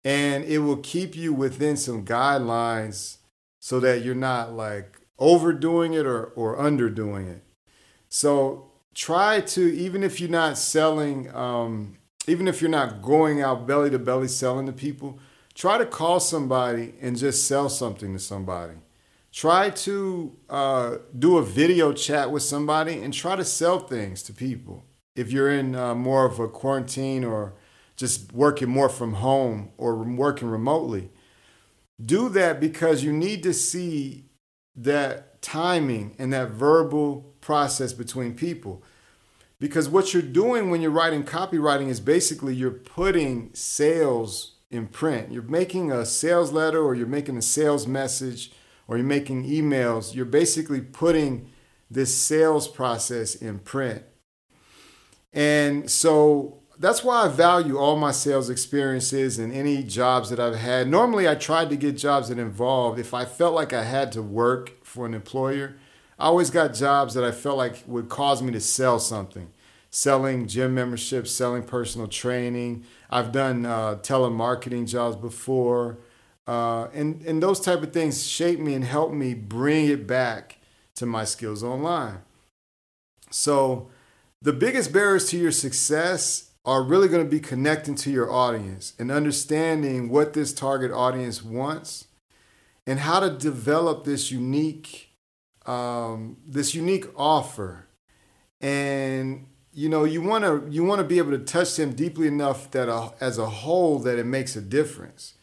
And 0.04 0.44
it 0.44 0.58
will 0.58 0.76
keep 0.76 1.16
you 1.16 1.32
within 1.32 1.76
some 1.76 2.04
guidelines 2.04 3.16
so 3.60 3.80
that 3.80 4.02
you're 4.04 4.14
not 4.14 4.52
like 4.52 5.00
overdoing 5.18 5.94
it 5.94 6.06
or, 6.06 6.24
or 6.24 6.56
underdoing 6.56 7.28
it. 7.28 7.42
So 8.08 8.70
try 8.94 9.40
to, 9.40 9.60
even 9.74 10.02
if 10.02 10.20
you're 10.20 10.30
not 10.30 10.56
selling, 10.56 11.34
um, 11.34 11.98
even 12.26 12.46
if 12.46 12.60
you're 12.60 12.70
not 12.70 13.02
going 13.02 13.42
out 13.42 13.66
belly 13.66 13.90
to 13.90 13.98
belly 13.98 14.28
selling 14.28 14.66
to 14.66 14.72
people, 14.72 15.18
try 15.58 15.76
to 15.76 15.84
call 15.84 16.20
somebody 16.20 16.94
and 17.02 17.18
just 17.18 17.48
sell 17.48 17.68
something 17.68 18.12
to 18.12 18.18
somebody. 18.18 18.74
Try 19.32 19.70
to 19.70 20.36
uh, 20.48 20.96
do 21.18 21.36
a 21.36 21.42
video 21.42 21.92
chat 21.92 22.30
with 22.30 22.44
somebody 22.44 23.02
and 23.02 23.12
try 23.12 23.34
to 23.34 23.44
sell 23.44 23.80
things 23.80 24.22
to 24.22 24.32
people. 24.32 24.84
If 25.16 25.32
you're 25.32 25.50
in 25.50 25.74
uh, 25.74 25.96
more 25.96 26.24
of 26.24 26.38
a 26.38 26.46
quarantine 26.46 27.24
or 27.24 27.54
just 27.96 28.32
working 28.32 28.68
more 28.68 28.88
from 28.88 29.14
home 29.14 29.70
or 29.76 29.96
working 29.96 30.48
remotely, 30.48 31.10
do 32.02 32.28
that 32.28 32.60
because 32.60 33.02
you 33.02 33.12
need 33.12 33.42
to 33.42 33.52
see 33.52 34.26
that 34.76 35.42
timing 35.42 36.14
and 36.20 36.32
that 36.32 36.50
verbal 36.50 37.34
process 37.40 37.92
between 37.92 38.34
people. 38.34 38.84
Because 39.58 39.88
what 39.88 40.14
you're 40.14 40.22
doing 40.22 40.70
when 40.70 40.80
you're 40.80 40.92
writing 40.92 41.24
copywriting 41.24 41.88
is 41.88 41.98
basically 41.98 42.54
you're 42.54 42.70
putting 42.70 43.50
sales 43.54 44.57
in 44.70 44.86
print. 44.86 45.32
You're 45.32 45.42
making 45.42 45.90
a 45.90 46.04
sales 46.04 46.52
letter 46.52 46.82
or 46.82 46.94
you're 46.94 47.06
making 47.06 47.36
a 47.36 47.42
sales 47.42 47.86
message 47.86 48.52
or 48.86 48.96
you're 48.96 49.06
making 49.06 49.48
emails. 49.48 50.14
You're 50.14 50.24
basically 50.24 50.80
putting 50.80 51.50
this 51.90 52.14
sales 52.14 52.68
process 52.68 53.34
in 53.34 53.60
print. 53.60 54.02
And 55.32 55.90
so 55.90 56.62
that's 56.78 57.02
why 57.02 57.24
I 57.24 57.28
value 57.28 57.76
all 57.76 57.96
my 57.96 58.12
sales 58.12 58.48
experiences 58.50 59.38
and 59.38 59.52
any 59.52 59.82
jobs 59.82 60.30
that 60.30 60.38
I've 60.38 60.56
had. 60.56 60.88
Normally, 60.88 61.28
I 61.28 61.34
tried 61.34 61.70
to 61.70 61.76
get 61.76 61.96
jobs 61.96 62.28
that 62.28 62.38
involved, 62.38 62.98
if 62.98 63.12
I 63.12 63.24
felt 63.24 63.54
like 63.54 63.72
I 63.72 63.84
had 63.84 64.12
to 64.12 64.22
work 64.22 64.84
for 64.84 65.04
an 65.04 65.14
employer, 65.14 65.76
I 66.18 66.26
always 66.26 66.50
got 66.50 66.74
jobs 66.74 67.14
that 67.14 67.24
I 67.24 67.32
felt 67.32 67.56
like 67.56 67.82
would 67.86 68.08
cause 68.08 68.42
me 68.42 68.52
to 68.52 68.60
sell 68.60 68.98
something. 68.98 69.50
Selling 69.90 70.46
gym 70.46 70.74
memberships, 70.74 71.30
selling 71.30 71.62
personal 71.62 72.08
training. 72.08 72.84
I've 73.10 73.32
done 73.32 73.66
uh, 73.66 73.96
telemarketing 73.96 74.86
jobs 74.86 75.16
before. 75.16 75.98
Uh, 76.46 76.88
and, 76.94 77.22
and 77.22 77.42
those 77.42 77.60
type 77.60 77.82
of 77.82 77.92
things 77.92 78.26
shape 78.26 78.58
me 78.58 78.74
and 78.74 78.84
help 78.84 79.12
me 79.12 79.34
bring 79.34 79.86
it 79.86 80.06
back 80.06 80.58
to 80.96 81.06
my 81.06 81.24
skills 81.24 81.62
online. 81.62 82.20
So, 83.30 83.90
the 84.40 84.52
biggest 84.52 84.92
barriers 84.92 85.28
to 85.30 85.36
your 85.36 85.50
success 85.50 86.52
are 86.64 86.82
really 86.82 87.08
going 87.08 87.24
to 87.24 87.30
be 87.30 87.40
connecting 87.40 87.96
to 87.96 88.10
your 88.10 88.30
audience 88.30 88.94
and 88.98 89.10
understanding 89.10 90.08
what 90.08 90.32
this 90.32 90.52
target 90.52 90.92
audience 90.92 91.42
wants 91.42 92.06
and 92.86 93.00
how 93.00 93.20
to 93.20 93.30
develop 93.30 94.04
this 94.04 94.30
unique 94.30 95.08
um, 95.68 96.38
this 96.46 96.74
unique 96.74 97.04
offer, 97.14 97.86
and 98.60 99.46
you 99.78 99.88
know 99.88 100.02
you 100.02 100.20
want 100.20 100.42
to 100.42 100.66
you 100.68 100.82
want 100.82 100.98
to 100.98 101.04
be 101.04 101.18
able 101.18 101.30
to 101.30 101.38
touch 101.38 101.76
them 101.76 101.92
deeply 101.92 102.26
enough 102.26 102.68
that 102.72 102.88
uh, 102.88 103.10
as 103.20 103.38
a 103.38 103.46
whole 103.46 104.00
that 104.00 104.18
it 104.18 104.26
makes 104.26 104.56
a 104.56 104.60
difference. 104.60 105.34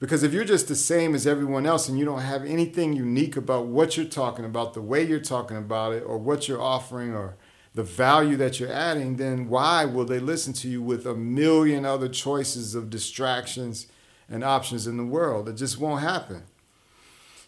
Because 0.00 0.22
if 0.22 0.32
you're 0.32 0.46
just 0.46 0.66
the 0.66 0.74
same 0.74 1.14
as 1.14 1.26
everyone 1.26 1.66
else 1.66 1.88
and 1.88 1.98
you 1.98 2.06
don't 2.06 2.22
have 2.22 2.42
anything 2.44 2.94
unique 2.94 3.36
about 3.36 3.66
what 3.66 3.96
you're 3.96 4.06
talking 4.06 4.46
about, 4.46 4.72
the 4.72 4.80
way 4.80 5.06
you're 5.06 5.20
talking 5.20 5.58
about 5.58 5.92
it, 5.92 6.00
or 6.00 6.16
what 6.16 6.48
you're 6.48 6.60
offering, 6.60 7.14
or 7.14 7.36
the 7.74 7.82
value 7.82 8.36
that 8.36 8.58
you're 8.58 8.72
adding, 8.72 9.16
then 9.16 9.48
why 9.48 9.84
will 9.84 10.06
they 10.06 10.18
listen 10.18 10.54
to 10.54 10.68
you 10.68 10.82
with 10.82 11.06
a 11.06 11.14
million 11.14 11.84
other 11.84 12.08
choices 12.08 12.74
of 12.74 12.88
distractions 12.88 13.88
and 14.28 14.42
options 14.42 14.86
in 14.86 14.96
the 14.96 15.04
world? 15.04 15.50
It 15.50 15.56
just 15.56 15.78
won't 15.78 16.00
happen. 16.00 16.44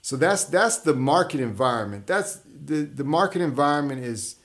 So 0.02 0.16
that's 0.16 0.44
that's 0.44 0.76
the 0.76 0.94
market 0.94 1.40
environment. 1.40 2.06
That's 2.06 2.40
the 2.66 2.82
the 2.82 3.04
market 3.04 3.40
environment 3.40 4.04
is 4.04 4.36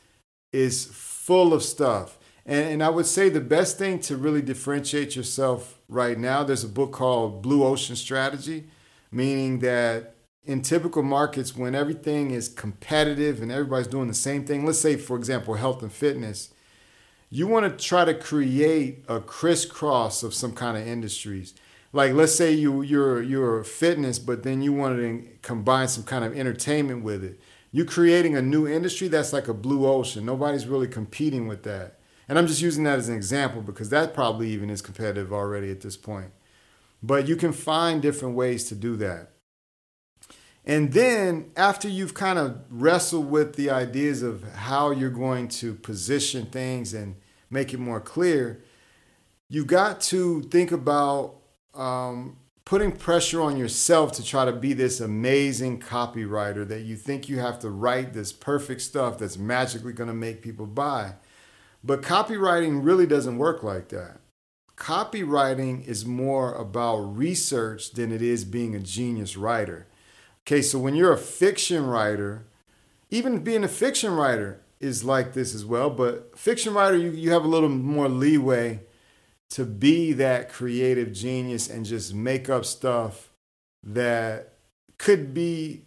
is 0.52 0.86
full 0.86 1.54
of 1.54 1.64
stuff. 1.64 2.18
And, 2.46 2.70
and 2.70 2.84
I 2.84 2.90
would 2.90 3.06
say 3.06 3.30
the 3.30 3.42
best 3.42 3.78
thing 3.78 4.00
to 4.02 4.18
really 4.18 4.42
differentiate 4.42 5.16
yourself 5.16 5.80
right 5.88 6.18
now, 6.18 6.44
there's 6.44 6.64
a 6.64 6.70
book 6.70 6.92
called 6.92 7.42
Blue 7.42 7.64
Ocean 7.64 7.96
Strategy, 7.96 8.66
meaning 9.12 9.60
that 9.60 10.16
in 10.46 10.62
typical 10.62 11.04
markets, 11.04 11.56
when 11.56 11.76
everything 11.76 12.32
is 12.32 12.48
competitive 12.48 13.42
and 13.42 13.52
everybody's 13.52 13.88
doing 13.88 14.08
the 14.08 14.14
same 14.14 14.46
thing, 14.46 14.66
let's 14.66 14.80
say, 14.80 14.96
for 14.96 15.18
example, 15.18 15.56
health 15.56 15.84
and 15.84 15.92
fitness, 15.92 16.50
you 17.30 17.46
want 17.46 17.66
to 17.66 17.86
try 17.86 18.06
to 18.06 18.14
create 18.14 19.04
a 19.08 19.20
crisscross 19.20 20.24
of 20.24 20.34
some 20.34 20.54
kind 20.54 20.78
of 20.78 20.88
industries 20.88 21.54
like 21.94 22.14
let's 22.14 22.36
say 22.36 22.52
you 22.52 22.82
you're 22.82 23.22
you're 23.22 23.64
fitness 23.64 24.20
but 24.20 24.44
then 24.44 24.62
you 24.62 24.74
wanted 24.74 24.98
to 24.98 25.30
combine 25.42 25.88
some 25.88 26.04
kind 26.04 26.24
of 26.24 26.38
entertainment 26.38 27.04
with 27.04 27.24
it 27.24 27.40
you're 27.72 27.86
creating 27.86 28.36
a 28.36 28.42
new 28.42 28.68
industry 28.68 29.08
that's 29.08 29.34
like 29.34 29.48
a 29.48 29.54
blue 29.54 29.88
ocean. 29.88 30.26
Nobody's 30.26 30.68
really 30.68 30.88
competing 30.88 31.48
with 31.48 31.64
that. 31.64 32.00
And 32.28 32.38
i'm 32.38 32.46
just 32.46 32.62
using 32.62 32.84
that 32.84 33.00
as 33.00 33.10
an 33.10 33.16
example 33.16 33.62
because 33.62 33.90
that 33.90 34.14
probably 34.14 34.50
even 34.50 34.70
is 34.70 34.84
competitive 34.84 35.34
already 35.34 35.72
at 35.72 35.82
this 35.82 35.98
point. 35.98 36.32
But 37.02 37.28
you 37.28 37.36
can 37.36 37.54
find 37.54 38.02
different 38.02 38.36
ways 38.36 38.66
to 38.66 38.76
do 38.76 38.96
that. 38.98 39.32
And 40.66 40.94
then 40.94 41.52
after 41.56 41.88
you've 41.88 42.14
kind 42.14 42.38
of 42.38 42.60
wrestled 42.70 43.32
with 43.32 43.56
the 43.56 43.72
ideas 43.72 44.22
of 44.22 44.44
how 44.54 44.92
you're 44.92 45.10
going 45.10 45.48
to 45.48 45.74
position 45.74 46.46
things 46.46 46.94
and 46.94 47.16
make 47.50 47.74
it 47.74 47.80
more 47.80 48.02
clear 48.02 48.62
you've 49.50 49.68
got 49.68 50.00
to 50.00 50.42
think 50.44 50.72
about 50.72 51.36
um, 51.74 52.38
putting 52.70 52.92
pressure 52.92 53.42
on 53.42 53.58
yourself 53.58 54.12
to 54.12 54.24
try 54.24 54.46
to 54.46 54.52
be 54.52 54.74
this 54.74 55.00
amazing 55.00 55.80
copywriter 55.80 56.68
that 56.68 56.82
you 56.82 56.96
think 56.96 57.28
you 57.28 57.40
have 57.40 57.58
to 57.58 57.68
write 57.68 58.14
this 58.14 58.32
perfect 58.32 58.80
stuff 58.80 59.18
that's 59.18 59.40
magically 59.40 59.92
going 59.92 60.08
to 60.08 60.14
make 60.14 60.40
people 60.40 60.68
buy. 60.68 61.12
But 61.84 62.04
copywriting 62.04 62.86
really 62.86 63.08
doesn't 63.08 63.40
work 63.40 63.64
like 63.64 63.90
that. 63.90 64.20
Copywriting 64.78 65.84
is 65.88 66.06
more 66.06 66.54
about 66.54 66.98
research 66.98 67.94
than 67.94 68.12
it 68.12 68.22
is 68.22 68.46
being 68.46 68.76
a 68.76 68.80
genius 68.80 69.36
writer. 69.36 69.88
Okay, 70.44 70.62
so 70.62 70.78
when 70.78 70.94
you're 70.94 71.12
a 71.12 71.18
fiction 71.18 71.88
writer, 71.88 72.46
even 73.10 73.44
being 73.44 73.64
a 73.64 73.68
fiction 73.68 74.14
writer 74.14 74.62
is 74.80 75.04
like 75.04 75.34
this 75.34 75.56
as 75.56 75.66
well, 75.66 75.90
but 75.90 76.38
fiction 76.38 76.76
writer, 76.76 76.98
you, 76.98 77.10
you 77.10 77.32
have 77.32 77.46
a 77.46 77.48
little 77.48 77.68
more 77.68 78.08
leeway 78.08 78.82
to 79.52 79.66
be 79.66 80.14
that 80.14 80.50
creative 80.50 81.12
genius 81.12 81.70
and 81.70 81.86
just 81.86 82.14
make 82.14 82.50
up 82.50 82.66
stuff 82.66 83.32
that 83.84 84.54
could 84.98 85.34
be 85.34 85.84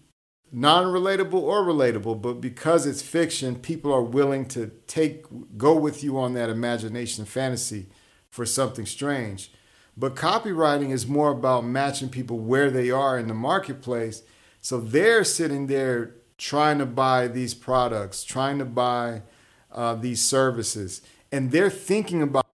non-relatable 0.51 1.35
or 1.35 1.63
relatable 1.63 2.21
but 2.21 2.35
because 2.35 2.85
it's 2.85 3.01
fiction 3.01 3.57
people 3.57 3.93
are 3.93 4.03
willing 4.03 4.45
to 4.45 4.71
take 4.87 5.25
go 5.57 5.75
with 5.75 6.05
you 6.05 6.19
on 6.19 6.35
that 6.35 6.51
imagination 6.51 7.25
fantasy 7.25 7.87
for 8.31 8.45
something 8.47 8.87
strange. 8.87 9.53
But 9.97 10.15
copywriting 10.15 10.91
is 10.91 11.07
more 11.07 11.31
about 11.31 11.65
matching 11.65 12.09
people 12.09 12.39
where 12.39 12.71
they 12.71 12.91
are 12.91 13.19
in 13.19 13.29
the 13.29 13.35
marketplace. 13.35 14.23
So 14.63 14.81
they're 14.81 15.23
sitting 15.23 15.67
there 15.67 16.15
trying 16.39 16.79
to 16.79 16.87
buy 16.87 17.29
these 17.29 17.55
products 17.55 18.25
trying 18.25 18.59
to 18.59 18.65
buy 18.65 19.23
uh, 19.71 19.95
these 19.95 20.21
services 20.21 21.01
and 21.31 21.53
they're 21.53 21.71
thinking 21.71 22.21
about 22.21 22.45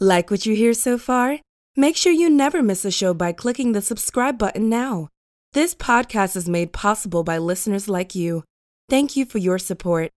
like 0.00 0.30
what 0.30 0.46
you 0.46 0.56
hear 0.56 0.72
so 0.74 0.98
far? 0.98 1.38
Make 1.76 1.96
sure 1.96 2.12
you 2.12 2.30
never 2.30 2.62
miss 2.62 2.84
a 2.84 2.90
show 2.90 3.14
by 3.14 3.32
clicking 3.32 3.72
the 3.72 3.82
subscribe 3.82 4.38
button 4.38 4.68
now. 4.68 5.08
This 5.52 5.74
podcast 5.74 6.36
is 6.36 6.48
made 6.48 6.72
possible 6.72 7.22
by 7.22 7.38
listeners 7.38 7.88
like 7.88 8.14
you. 8.14 8.42
Thank 8.88 9.16
you 9.16 9.24
for 9.24 9.38
your 9.38 9.58
support. 9.58 10.10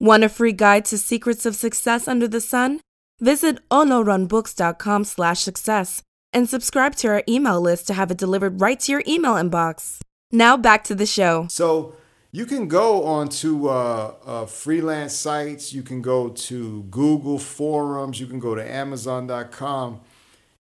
Want 0.00 0.24
a 0.24 0.28
free 0.28 0.52
guide 0.52 0.84
to 0.86 0.98
secrets 0.98 1.44
of 1.44 1.56
success 1.56 2.06
under 2.06 2.28
the 2.28 2.40
sun? 2.40 2.80
Visit 3.20 3.58
olorunbooks.com 3.70 5.04
slash 5.04 5.40
success 5.40 6.02
and 6.32 6.48
subscribe 6.48 6.94
to 6.96 7.08
our 7.08 7.22
email 7.28 7.60
list 7.60 7.86
to 7.88 7.94
have 7.94 8.10
it 8.10 8.18
delivered 8.18 8.60
right 8.60 8.78
to 8.80 8.92
your 8.92 9.02
email 9.06 9.34
inbox. 9.34 10.00
Now 10.30 10.56
back 10.56 10.84
to 10.84 10.94
the 10.94 11.06
show. 11.06 11.46
So 11.48 11.94
you 12.34 12.46
can 12.46 12.66
go 12.66 13.04
onto 13.04 13.68
uh, 13.68 14.12
uh, 14.26 14.46
freelance 14.46 15.14
sites, 15.14 15.72
you 15.72 15.84
can 15.84 16.02
go 16.02 16.30
to 16.30 16.82
Google 16.90 17.38
forums, 17.38 18.18
you 18.18 18.26
can 18.26 18.40
go 18.40 18.56
to 18.56 18.68
Amazon.com, 18.68 20.00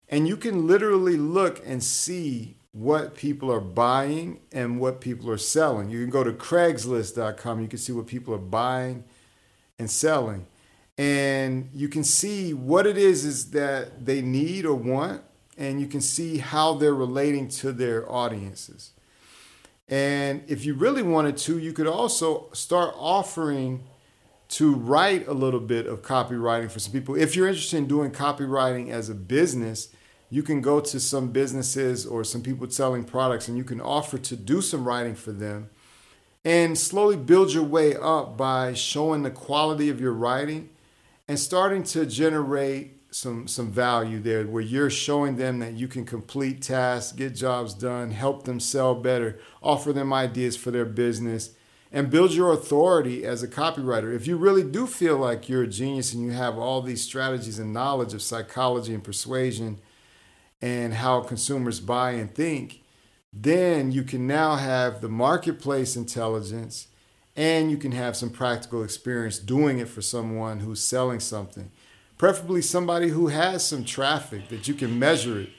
and 0.07 0.27
you 0.27 0.37
can 0.37 0.67
literally 0.67 1.17
look 1.17 1.63
and 1.65 1.83
see 1.83 2.57
what 2.73 3.15
people 3.15 3.51
are 3.51 3.59
buying 3.59 4.39
and 4.51 4.79
what 4.79 5.01
people 5.01 5.31
are 5.31 5.37
selling. 5.39 5.89
You 5.89 5.99
can 6.01 6.11
go 6.11 6.23
to 6.23 6.31
Craigslist.com, 6.31 7.61
you 7.61 7.67
can 7.67 7.79
see 7.79 7.91
what 7.91 8.05
people 8.05 8.35
are 8.35 8.37
buying 8.37 9.03
and 9.79 9.89
selling. 9.89 10.45
And 10.95 11.71
you 11.73 11.89
can 11.89 12.03
see 12.03 12.53
what 12.53 12.85
it 12.85 12.99
is 12.99 13.25
is 13.25 13.49
that 13.49 14.05
they 14.05 14.21
need 14.21 14.67
or 14.67 14.75
want, 14.75 15.23
and 15.57 15.81
you 15.81 15.87
can 15.87 16.01
see 16.01 16.37
how 16.37 16.75
they're 16.75 16.93
relating 16.93 17.47
to 17.47 17.71
their 17.71 18.07
audiences. 18.11 18.92
And 19.89 20.43
if 20.47 20.65
you 20.65 20.73
really 20.73 21.03
wanted 21.03 21.37
to, 21.37 21.57
you 21.57 21.73
could 21.73 21.87
also 21.87 22.49
start 22.53 22.93
offering 22.97 23.83
to 24.49 24.75
write 24.75 25.27
a 25.27 25.33
little 25.33 25.59
bit 25.59 25.87
of 25.87 26.01
copywriting 26.01 26.69
for 26.69 26.79
some 26.79 26.91
people. 26.91 27.15
If 27.15 27.35
you're 27.35 27.47
interested 27.47 27.77
in 27.77 27.87
doing 27.87 28.11
copywriting 28.11 28.89
as 28.89 29.09
a 29.09 29.15
business, 29.15 29.89
you 30.29 30.43
can 30.43 30.61
go 30.61 30.79
to 30.79 30.99
some 30.99 31.31
businesses 31.31 32.05
or 32.05 32.23
some 32.23 32.41
people 32.41 32.69
selling 32.69 33.03
products 33.03 33.47
and 33.47 33.57
you 33.57 33.63
can 33.63 33.81
offer 33.81 34.17
to 34.17 34.35
do 34.35 34.61
some 34.61 34.87
writing 34.87 35.15
for 35.15 35.31
them 35.31 35.69
and 36.45 36.77
slowly 36.77 37.15
build 37.15 37.53
your 37.53 37.63
way 37.63 37.95
up 37.95 38.35
by 38.37 38.73
showing 38.73 39.23
the 39.23 39.31
quality 39.31 39.89
of 39.89 40.01
your 40.01 40.13
writing 40.13 40.69
and 41.27 41.39
starting 41.39 41.83
to 41.83 42.05
generate 42.05 42.92
some 43.13 43.47
some 43.47 43.71
value 43.71 44.19
there 44.19 44.45
where 44.45 44.61
you're 44.61 44.89
showing 44.89 45.35
them 45.35 45.59
that 45.59 45.73
you 45.73 45.87
can 45.87 46.05
complete 46.05 46.61
tasks, 46.61 47.11
get 47.11 47.35
jobs 47.35 47.73
done, 47.73 48.11
help 48.11 48.43
them 48.43 48.59
sell 48.59 48.95
better, 48.95 49.39
offer 49.61 49.93
them 49.93 50.11
ideas 50.11 50.57
for 50.57 50.71
their 50.71 50.85
business, 50.85 51.51
and 51.91 52.09
build 52.09 52.33
your 52.33 52.51
authority 52.51 53.23
as 53.23 53.43
a 53.43 53.47
copywriter. 53.47 54.15
If 54.15 54.25
you 54.25 54.35
really 54.35 54.63
do 54.63 54.87
feel 54.87 55.17
like 55.17 55.47
you're 55.47 55.63
a 55.63 55.67
genius 55.67 56.13
and 56.13 56.23
you 56.23 56.31
have 56.31 56.57
all 56.57 56.81
these 56.81 57.03
strategies 57.03 57.59
and 57.59 57.71
knowledge 57.71 58.15
of 58.15 58.21
psychology 58.23 58.93
and 58.93 59.03
persuasion 59.03 59.79
and 60.59 60.95
how 60.95 61.21
consumers 61.21 61.79
buy 61.79 62.11
and 62.11 62.33
think, 62.33 62.81
then 63.31 63.91
you 63.91 64.03
can 64.03 64.25
now 64.25 64.55
have 64.55 65.01
the 65.01 65.09
marketplace 65.09 65.95
intelligence 65.95 66.87
and 67.35 67.69
you 67.69 67.77
can 67.77 67.91
have 67.91 68.15
some 68.15 68.29
practical 68.29 68.83
experience 68.83 69.39
doing 69.39 69.79
it 69.79 69.87
for 69.87 70.01
someone 70.01 70.59
who's 70.59 70.83
selling 70.83 71.19
something. 71.19 71.71
Preferably 72.23 72.61
somebody 72.61 73.09
who 73.09 73.27
has 73.27 73.67
some 73.67 73.83
traffic 73.83 74.47
that 74.47 74.65
you 74.65 74.73
can 74.73 74.97
measure 74.97 75.41
it 75.41 75.49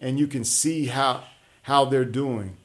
and 0.00 0.20
you 0.20 0.28
can 0.28 0.44
see 0.44 0.86
how 0.86 1.24
how 1.62 1.84
they're 1.84 2.04
doing. 2.04 2.58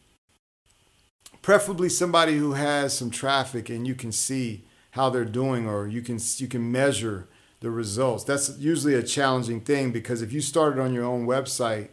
Preferably 1.41 1.89
somebody 1.89 2.37
who 2.37 2.53
has 2.53 2.95
some 2.95 3.09
traffic 3.09 3.67
and 3.71 3.87
you 3.87 3.95
can 3.95 4.11
see 4.11 4.63
how 4.91 5.09
they're 5.09 5.25
doing 5.25 5.67
or 5.67 5.87
you 5.87 6.03
can 6.03 6.19
you 6.37 6.47
can 6.47 6.71
measure 6.71 7.29
the 7.61 7.71
results. 7.71 8.23
That's 8.23 8.55
usually 8.59 8.93
a 8.93 9.01
challenging 9.01 9.61
thing 9.61 9.91
because 9.91 10.21
if 10.21 10.31
you 10.31 10.39
started 10.39 10.79
on 10.79 10.93
your 10.93 11.05
own 11.05 11.25
website 11.25 11.87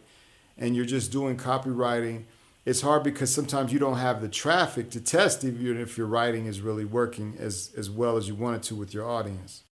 and 0.59 0.75
you're 0.75 0.85
just 0.85 1.11
doing 1.11 1.35
copywriting 1.35 2.25
it's 2.63 2.81
hard 2.81 3.03
because 3.03 3.33
sometimes 3.33 3.73
you 3.73 3.79
don't 3.79 3.97
have 3.97 4.21
the 4.21 4.29
traffic 4.29 4.91
to 4.91 5.01
test 5.01 5.43
even 5.43 5.81
if 5.81 5.97
your 5.97 6.05
writing 6.05 6.45
is 6.45 6.61
really 6.61 6.85
working 6.85 7.35
as, 7.39 7.71
as 7.75 7.89
well 7.89 8.17
as 8.17 8.27
you 8.27 8.35
want 8.35 8.55
it 8.55 8.61
to 8.61 8.75
with 8.75 8.93
your 8.93 9.09
audience. 9.09 9.64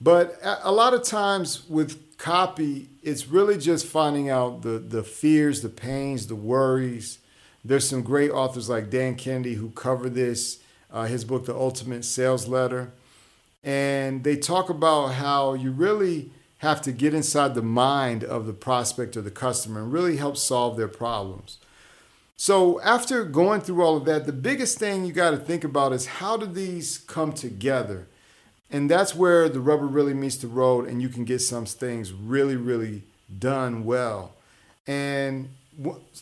But 0.00 0.38
a 0.42 0.72
lot 0.72 0.94
of 0.94 1.02
times 1.02 1.68
with 1.68 2.16
copy, 2.16 2.88
it's 3.02 3.28
really 3.28 3.58
just 3.58 3.86
finding 3.86 4.30
out 4.30 4.62
the, 4.62 4.78
the 4.78 5.02
fears, 5.02 5.60
the 5.60 5.68
pains, 5.68 6.26
the 6.26 6.34
worries. 6.34 7.18
There's 7.64 7.88
some 7.88 8.02
great 8.02 8.30
authors 8.30 8.68
like 8.68 8.88
Dan 8.88 9.16
Kennedy 9.16 9.54
who 9.54 9.70
cover 9.70 10.08
this, 10.08 10.60
uh, 10.90 11.04
his 11.04 11.24
book, 11.24 11.44
The 11.44 11.54
Ultimate 11.54 12.04
Sales 12.04 12.48
Letter. 12.48 12.92
And 13.62 14.24
they 14.24 14.36
talk 14.36 14.70
about 14.70 15.08
how 15.08 15.52
you 15.52 15.70
really 15.70 16.30
have 16.58 16.80
to 16.82 16.92
get 16.92 17.12
inside 17.12 17.54
the 17.54 17.62
mind 17.62 18.24
of 18.24 18.46
the 18.46 18.52
prospect 18.54 19.16
or 19.16 19.22
the 19.22 19.30
customer 19.30 19.82
and 19.82 19.92
really 19.92 20.16
help 20.16 20.36
solve 20.38 20.78
their 20.78 20.88
problems. 20.88 21.58
So, 22.36 22.80
after 22.80 23.24
going 23.24 23.60
through 23.60 23.82
all 23.82 23.98
of 23.98 24.06
that, 24.06 24.24
the 24.24 24.32
biggest 24.32 24.78
thing 24.78 25.04
you 25.04 25.12
got 25.12 25.32
to 25.32 25.36
think 25.36 25.62
about 25.62 25.92
is 25.92 26.06
how 26.06 26.38
do 26.38 26.46
these 26.46 26.96
come 26.96 27.34
together? 27.34 28.06
And 28.70 28.88
that's 28.88 29.14
where 29.14 29.48
the 29.48 29.60
rubber 29.60 29.86
really 29.86 30.14
meets 30.14 30.36
the 30.36 30.46
road, 30.46 30.86
and 30.86 31.02
you 31.02 31.08
can 31.08 31.24
get 31.24 31.40
some 31.40 31.66
things 31.66 32.12
really, 32.12 32.56
really 32.56 33.02
done 33.38 33.84
well. 33.84 34.34
And 34.86 35.50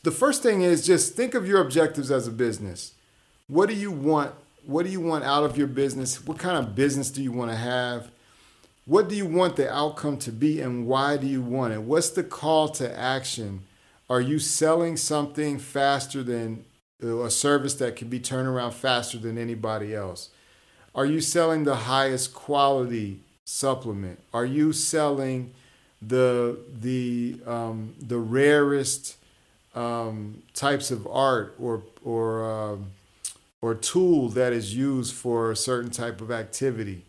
the 0.03 0.11
first 0.11 0.43
thing 0.43 0.63
is 0.63 0.87
just 0.87 1.15
think 1.15 1.35
of 1.35 1.47
your 1.47 1.61
objectives 1.61 2.11
as 2.11 2.27
a 2.27 2.31
business. 2.31 2.95
What 3.49 3.69
do 3.69 3.75
you 3.75 3.91
want? 3.91 4.33
What 4.65 4.85
do 4.85 4.91
you 4.91 5.01
want 5.01 5.25
out 5.25 5.45
of 5.45 5.57
your 5.57 5.67
business? 5.67 6.25
What 6.27 6.39
kind 6.39 6.59
of 6.59 6.75
business 6.75 7.11
do 7.11 7.23
you 7.23 7.33
want 7.33 7.51
to 7.51 7.57
have? 7.57 8.11
What 8.85 9.09
do 9.09 9.15
you 9.15 9.27
want 9.27 9.57
the 9.57 9.71
outcome 9.71 10.17
to 10.19 10.33
be, 10.33 10.61
and 10.61 10.87
why 10.87 11.19
do 11.19 11.27
you 11.27 11.43
want 11.43 11.75
it? 11.75 11.83
What's 11.83 12.11
the 12.11 12.25
call 12.25 12.69
to 12.71 12.99
action? 12.99 13.65
Are 14.09 14.21
you 14.23 14.39
selling 14.39 14.97
something 14.97 15.59
faster 15.59 16.23
than 16.23 16.65
uh, 17.03 17.25
a 17.25 17.31
service 17.31 17.75
that 17.75 17.97
can 17.97 18.09
be 18.09 18.19
turned 18.19 18.49
around 18.49 18.73
faster 18.73 19.19
than 19.19 19.37
anybody 19.37 19.95
else? 19.95 20.31
Are 20.95 21.07
you 21.07 21.21
selling 21.21 21.65
the 21.65 21.77
highest 21.77 22.35
quality 22.35 23.21
supplement? 23.45 24.21
Are 24.33 24.47
you 24.47 24.73
selling 24.73 25.53
the 26.01 26.59
the 26.81 27.37
um, 27.47 27.95
the 28.01 28.19
rarest 28.19 29.17
um, 29.75 30.43
types 30.55 30.91
of 30.91 31.07
art 31.07 31.55
or 31.59 31.83
or 32.05 32.51
um, 32.51 32.87
or 33.61 33.75
tool 33.75 34.29
that 34.31 34.53
is 34.53 34.75
used 34.75 35.15
for 35.15 35.51
a 35.51 35.57
certain 35.57 35.91
type 35.91 36.21
of 36.21 36.31
activity? 36.31 37.05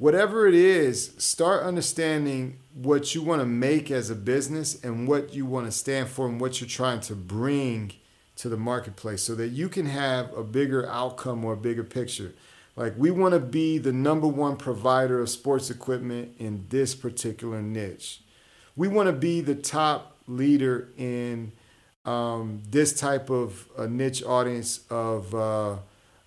whatever 0.00 0.46
it 0.46 0.54
is, 0.54 1.12
start 1.18 1.62
understanding 1.62 2.58
what 2.72 3.14
you 3.14 3.20
want 3.20 3.38
to 3.38 3.46
make 3.46 3.90
as 3.90 4.08
a 4.08 4.14
business 4.14 4.82
and 4.82 5.06
what 5.06 5.34
you 5.34 5.44
want 5.44 5.66
to 5.66 5.70
stand 5.70 6.08
for 6.08 6.26
and 6.26 6.40
what 6.40 6.58
you're 6.58 6.66
trying 6.66 6.98
to 6.98 7.14
bring 7.14 7.92
to 8.34 8.48
the 8.48 8.56
marketplace 8.56 9.20
so 9.20 9.34
that 9.34 9.48
you 9.48 9.68
can 9.68 9.84
have 9.84 10.32
a 10.32 10.42
bigger 10.42 10.88
outcome 10.88 11.44
or 11.44 11.52
a 11.52 11.56
bigger 11.56 11.84
picture. 11.84 12.32
Like, 12.76 12.94
we 12.96 13.10
want 13.10 13.34
to 13.34 13.40
be 13.40 13.78
the 13.78 13.92
number 13.92 14.26
one 14.26 14.56
provider 14.56 15.20
of 15.20 15.28
sports 15.28 15.70
equipment 15.70 16.34
in 16.38 16.66
this 16.68 16.94
particular 16.94 17.60
niche. 17.60 18.22
We 18.76 18.88
want 18.88 19.08
to 19.08 19.12
be 19.12 19.40
the 19.40 19.54
top 19.54 20.16
leader 20.26 20.88
in 20.96 21.52
um, 22.04 22.62
this 22.68 22.92
type 22.98 23.28
of 23.28 23.68
a 23.76 23.86
niche 23.86 24.22
audience 24.22 24.80
of, 24.88 25.34
uh, 25.34 25.76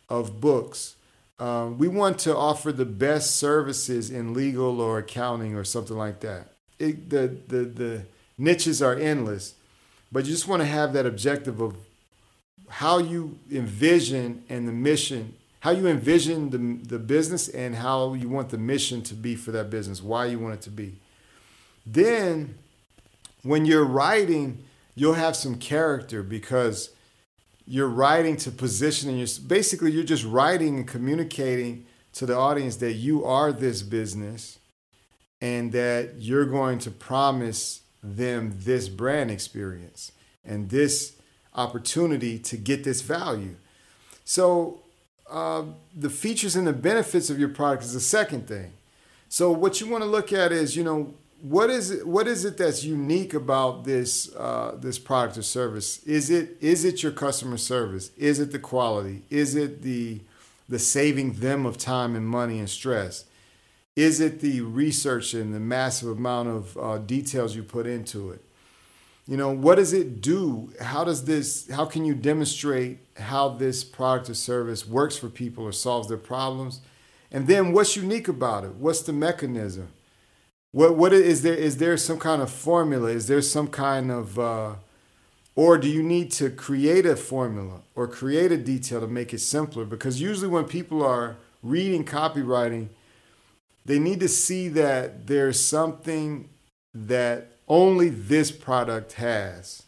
of 0.10 0.39
books 0.39 0.95
um, 1.39 1.77
we 1.77 1.88
want 1.88 2.19
to 2.19 2.36
offer 2.36 2.71
the 2.71 2.86
best 2.86 3.36
services 3.36 4.10
in 4.10 4.34
legal 4.34 4.79
or 4.79 4.99
accounting 4.99 5.56
or 5.56 5.63
something 5.63 5.97
like 5.97 6.19
that. 6.21 6.47
It, 6.79 7.10
the, 7.10 7.36
the, 7.47 7.65
the 7.65 8.06
niches 8.38 8.82
are 8.82 8.95
endless, 8.95 9.56
but 10.12 10.25
you 10.25 10.32
just 10.32 10.47
want 10.47 10.62
to 10.62 10.65
have 10.65 10.93
that 10.93 11.06
objective 11.06 11.60
of 11.60 11.75
how 12.69 12.99
you 12.99 13.39
envision 13.51 14.43
and 14.47 14.67
the 14.67 14.71
mission, 14.71 15.36
how 15.63 15.71
you 15.71 15.88
envision 15.88 16.49
the, 16.49 16.86
the 16.89 16.99
business 16.99 17.47
and 17.47 17.73
how 17.76 18.15
you 18.15 18.28
want 18.28 18.49
the 18.49 18.58
mission 18.58 19.02
to 19.02 19.13
be 19.13 19.34
for 19.34 19.52
that 19.52 19.69
business, 19.69 20.04
why 20.04 20.26
you 20.26 20.38
want 20.38 20.54
it 20.54 20.60
to 20.60 20.69
be. 20.69 20.99
Then, 21.86 22.56
when 23.43 23.63
you're 23.63 23.86
writing, 23.86 24.65
you'll 24.93 25.13
have 25.13 25.38
some 25.38 25.56
character 25.56 26.21
because 26.21 26.89
you're 27.65 27.88
writing 27.88 28.36
to 28.36 28.52
position 28.52 29.10
and 29.10 29.17
you're 29.17 29.47
basically 29.47 29.93
you're 29.93 30.04
just 30.04 30.26
writing 30.26 30.80
and 30.80 30.86
communicating 30.86 31.86
to 32.12 32.26
the 32.26 32.36
audience 32.36 32.76
that 32.76 32.95
you 32.95 33.23
are 33.23 33.54
this 33.54 33.84
business 33.84 34.60
and 35.39 35.71
that 35.71 36.15
you're 36.17 36.45
going 36.45 36.78
to 36.80 36.91
promise 36.91 37.84
them 38.04 38.54
this 38.58 38.89
brand 38.89 39.32
experience 39.32 40.12
and 40.43 40.69
this 40.69 41.15
opportunity 41.56 42.38
to 42.38 42.58
get 42.58 42.84
this 42.84 43.02
value. 43.02 43.56
So, 44.26 44.83
uh, 45.34 45.65
the 45.96 46.12
features 46.12 46.56
and 46.56 46.67
the 46.67 46.74
benefits 46.74 47.32
of 47.32 47.39
your 47.39 47.50
product 47.50 47.84
is 47.84 47.93
the 47.93 48.00
second 48.00 48.48
thing. 48.48 48.72
So, 49.30 49.52
what 49.52 49.82
you 49.82 49.88
want 49.88 50.04
to 50.04 50.10
look 50.10 50.32
at 50.32 50.52
is, 50.52 50.76
you 50.78 50.84
know, 50.84 51.15
what 51.41 51.72
is 51.72 51.89
it 51.89 52.08
what 52.08 52.28
is 52.28 52.46
it 52.46 52.56
that's 52.56 52.84
unique 52.84 53.34
about 53.34 53.84
this 53.84 54.34
uh, 54.36 54.78
this 54.80 55.00
product 55.00 55.39
or 55.39 55.41
service? 55.41 56.04
Is 56.04 56.30
it 56.30 56.58
is 56.62 56.86
it 56.86 57.02
your 57.02 57.12
customer 57.12 57.58
service? 57.58 58.12
Is 58.15 58.39
it 58.39 58.52
the 58.52 58.60
quality? 58.60 59.24
Is 59.32 59.56
it 59.56 59.82
the 59.82 60.22
the 60.69 60.78
saving 60.78 61.34
them 61.34 61.65
of 61.65 61.80
time 61.80 62.15
and 62.15 62.28
money 62.28 62.60
and 62.60 62.69
stress? 62.69 63.26
Is 63.96 64.22
it 64.22 64.39
the 64.39 64.62
research 64.62 65.34
and 65.34 65.52
the 65.52 65.60
massive 65.60 66.10
amount 66.10 66.50
of 66.50 66.78
uh, 66.78 66.98
details 67.00 67.56
you 67.56 67.63
put 67.63 67.88
into 67.88 68.30
it 68.30 68.42
you 69.27 69.38
know 69.38 69.49
what 69.49 69.75
does 69.75 69.93
it 69.93 70.21
do 70.21 70.71
how 70.81 71.03
does 71.03 71.25
this 71.25 71.69
how 71.69 71.86
can 71.86 72.05
you 72.05 72.13
demonstrate 72.13 72.99
how 73.17 73.49
this 73.49 73.83
product 73.83 74.29
or 74.29 74.33
service 74.33 74.88
works 74.88 75.17
for 75.17 75.29
people 75.29 75.63
or 75.63 75.71
solves 75.71 76.07
their 76.07 76.17
problems 76.17 76.81
and 77.31 77.47
then 77.47 77.71
what's 77.71 77.95
unique 77.95 78.27
about 78.27 78.63
it 78.63 78.73
what's 78.75 79.01
the 79.01 79.13
mechanism 79.13 79.88
what 80.73 80.95
what 80.95 81.13
is 81.13 81.43
there? 81.43 81.53
Is 81.53 81.77
there 81.77 81.95
some 81.97 82.19
kind 82.19 82.41
of 82.41 82.51
formula? 82.51 83.09
Is 83.09 83.27
there 83.27 83.43
some 83.43 83.67
kind 83.67 84.12
of 84.12 84.39
uh, 84.39 84.73
or 85.55 85.77
do 85.77 85.88
you 85.88 86.01
need 86.01 86.31
to 86.33 86.49
create 86.49 87.05
a 87.05 87.15
formula 87.15 87.81
or 87.95 88.07
create 88.07 88.51
a 88.51 88.57
detail 88.57 88.99
to 88.99 89.07
make 89.07 89.33
it 89.33 89.39
simpler? 89.39 89.86
Because 89.86 90.19
usually 90.19 90.47
when 90.47 90.65
people 90.65 91.05
are 91.05 91.38
reading 91.62 92.03
copywriting, 92.03 92.88
they 93.86 93.99
need 93.99 94.19
to 94.21 94.27
see 94.27 94.67
that 94.69 95.27
there's 95.27 95.59
something 95.59 96.49
that 96.95 97.52
only 97.67 98.10
this 98.10 98.52
product 98.52 99.13
has. 99.13 99.84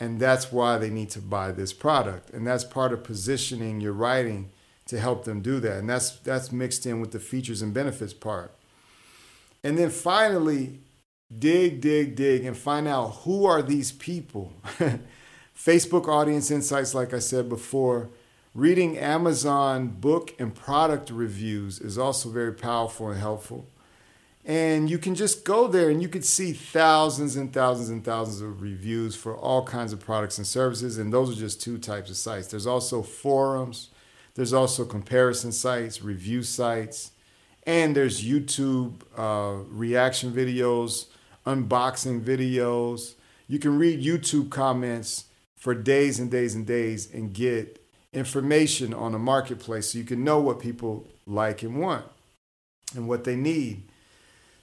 And 0.00 0.20
that's 0.20 0.52
why 0.52 0.78
they 0.78 0.90
need 0.90 1.10
to 1.10 1.20
buy 1.20 1.50
this 1.50 1.72
product. 1.72 2.30
And 2.30 2.46
that's 2.46 2.64
part 2.64 2.92
of 2.92 3.02
positioning 3.02 3.80
your 3.80 3.92
writing 3.92 4.50
to 4.86 4.98
help 4.98 5.24
them 5.24 5.40
do 5.40 5.60
that. 5.60 5.78
And 5.78 5.90
that's 5.90 6.10
that's 6.10 6.52
mixed 6.52 6.86
in 6.86 7.00
with 7.00 7.12
the 7.12 7.18
features 7.20 7.62
and 7.62 7.74
benefits 7.74 8.12
part. 8.12 8.54
And 9.64 9.76
then 9.76 9.90
finally, 9.90 10.78
dig, 11.36 11.80
dig, 11.80 12.14
dig, 12.14 12.44
and 12.44 12.56
find 12.56 12.86
out 12.86 13.08
who 13.22 13.44
are 13.44 13.62
these 13.62 13.92
people. 13.92 14.52
Facebook 15.56 16.08
audience 16.08 16.50
insights, 16.50 16.94
like 16.94 17.12
I 17.12 17.18
said 17.18 17.48
before. 17.48 18.08
Reading 18.54 18.96
Amazon 18.96 19.88
book 19.88 20.34
and 20.38 20.54
product 20.54 21.10
reviews 21.10 21.80
is 21.80 21.98
also 21.98 22.28
very 22.28 22.52
powerful 22.52 23.10
and 23.10 23.20
helpful. 23.20 23.66
And 24.48 24.88
you 24.88 24.96
can 24.96 25.14
just 25.14 25.44
go 25.44 25.68
there 25.68 25.90
and 25.90 26.00
you 26.00 26.08
could 26.08 26.24
see 26.24 26.54
thousands 26.54 27.36
and 27.36 27.52
thousands 27.52 27.90
and 27.90 28.02
thousands 28.02 28.40
of 28.40 28.62
reviews 28.62 29.14
for 29.14 29.36
all 29.36 29.62
kinds 29.62 29.92
of 29.92 30.00
products 30.00 30.38
and 30.38 30.46
services. 30.46 30.96
And 30.96 31.12
those 31.12 31.30
are 31.30 31.38
just 31.38 31.60
two 31.60 31.76
types 31.76 32.08
of 32.08 32.16
sites. 32.16 32.48
There's 32.48 32.66
also 32.66 33.02
forums, 33.02 33.90
there's 34.36 34.54
also 34.54 34.86
comparison 34.86 35.52
sites, 35.52 36.00
review 36.02 36.42
sites, 36.42 37.12
And 37.66 37.94
there's 37.94 38.24
YouTube 38.24 39.02
uh, 39.18 39.64
reaction 39.68 40.32
videos, 40.32 41.08
unboxing 41.44 42.22
videos. 42.22 43.16
You 43.48 43.58
can 43.58 43.78
read 43.78 44.02
YouTube 44.02 44.48
comments 44.48 45.26
for 45.56 45.74
days 45.74 46.18
and 46.18 46.30
days 46.30 46.54
and 46.54 46.66
days 46.66 47.12
and 47.12 47.34
get 47.34 47.84
information 48.14 48.94
on 48.94 49.12
the 49.12 49.18
marketplace 49.18 49.92
so 49.92 49.98
you 49.98 50.04
can 50.04 50.24
know 50.24 50.40
what 50.40 50.58
people 50.58 51.06
like 51.26 51.62
and 51.62 51.78
want 51.78 52.06
and 52.94 53.06
what 53.06 53.24
they 53.24 53.36
need. 53.36 53.87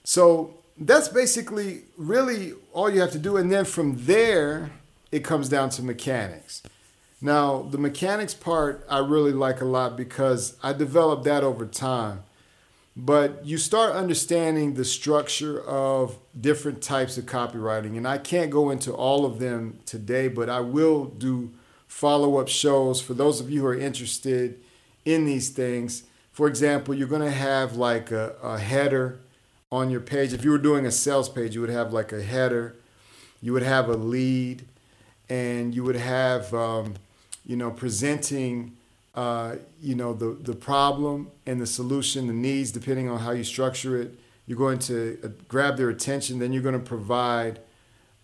So 0.06 0.54
that's 0.78 1.08
basically 1.08 1.80
really 1.96 2.52
all 2.72 2.88
you 2.88 3.00
have 3.00 3.10
to 3.10 3.18
do. 3.18 3.36
And 3.36 3.50
then 3.50 3.64
from 3.64 4.06
there, 4.06 4.70
it 5.10 5.24
comes 5.24 5.48
down 5.48 5.70
to 5.70 5.82
mechanics. 5.82 6.62
Now, 7.20 7.62
the 7.62 7.76
mechanics 7.76 8.32
part 8.32 8.86
I 8.88 8.98
really 8.98 9.32
like 9.32 9.60
a 9.60 9.64
lot 9.64 9.96
because 9.96 10.56
I 10.62 10.74
developed 10.74 11.24
that 11.24 11.42
over 11.42 11.66
time. 11.66 12.22
But 12.96 13.44
you 13.44 13.58
start 13.58 13.96
understanding 13.96 14.74
the 14.74 14.84
structure 14.84 15.60
of 15.64 16.16
different 16.40 16.82
types 16.82 17.18
of 17.18 17.26
copywriting. 17.26 17.96
And 17.96 18.06
I 18.06 18.18
can't 18.18 18.50
go 18.50 18.70
into 18.70 18.92
all 18.92 19.26
of 19.26 19.40
them 19.40 19.80
today, 19.86 20.28
but 20.28 20.48
I 20.48 20.60
will 20.60 21.06
do 21.06 21.50
follow 21.88 22.38
up 22.38 22.46
shows 22.46 23.00
for 23.00 23.12
those 23.12 23.40
of 23.40 23.50
you 23.50 23.62
who 23.62 23.66
are 23.66 23.76
interested 23.76 24.60
in 25.04 25.26
these 25.26 25.48
things. 25.48 26.04
For 26.30 26.46
example, 26.46 26.94
you're 26.94 27.08
going 27.08 27.22
to 27.22 27.30
have 27.30 27.74
like 27.74 28.12
a, 28.12 28.36
a 28.40 28.58
header 28.58 29.18
on 29.72 29.90
your 29.90 30.00
page. 30.00 30.32
If 30.32 30.44
you 30.44 30.50
were 30.50 30.58
doing 30.58 30.86
a 30.86 30.92
sales 30.92 31.28
page, 31.28 31.54
you 31.54 31.60
would 31.60 31.70
have 31.70 31.92
like 31.92 32.12
a 32.12 32.22
header, 32.22 32.76
you 33.42 33.52
would 33.52 33.62
have 33.62 33.88
a 33.88 33.96
lead, 33.96 34.64
and 35.28 35.74
you 35.74 35.82
would 35.82 35.96
have, 35.96 36.54
um, 36.54 36.94
you 37.44 37.56
know, 37.56 37.72
presenting, 37.72 38.76
uh, 39.16 39.56
you 39.82 39.96
know, 39.96 40.14
the, 40.14 40.36
the 40.40 40.54
problem 40.54 41.30
and 41.46 41.60
the 41.60 41.66
solution, 41.66 42.28
the 42.28 42.32
needs, 42.32 42.70
depending 42.70 43.08
on 43.08 43.18
how 43.18 43.32
you 43.32 43.42
structure 43.42 44.00
it. 44.00 44.16
You're 44.46 44.58
going 44.58 44.78
to 44.80 45.18
uh, 45.24 45.28
grab 45.48 45.76
their 45.76 45.90
attention, 45.90 46.38
then 46.38 46.52
you're 46.52 46.62
going 46.62 46.78
to 46.78 46.86
provide 46.86 47.58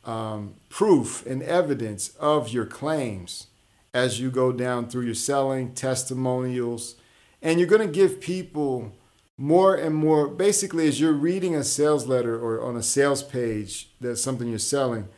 um, 0.05 0.55
proof 0.69 1.27
and 1.27 1.43
evidence 1.43 2.11
of 2.21 2.51
your 2.51 2.67
claims 2.67 3.49
as 3.93 4.21
you 4.21 4.31
go 4.31 4.53
down 4.53 4.89
through 4.89 5.05
your 5.05 5.15
selling, 5.15 5.75
testimonials, 5.75 6.95
and 7.43 7.59
you're 7.59 7.69
going 7.69 7.87
to 7.87 7.93
give 7.93 8.21
people 8.21 8.93
more 9.37 9.75
and 9.75 9.95
more 9.95 10.29
basically 10.29 10.87
as 10.87 11.01
you're 11.01 11.13
reading 11.13 11.55
a 11.55 11.65
sales 11.65 12.07
letter 12.07 12.39
or 12.39 12.63
on 12.63 12.77
a 12.77 12.83
sales 12.83 13.23
page 13.23 13.91
that's 14.01 14.23
something 14.23 14.49
you're 14.49 14.59
selling 14.59 15.09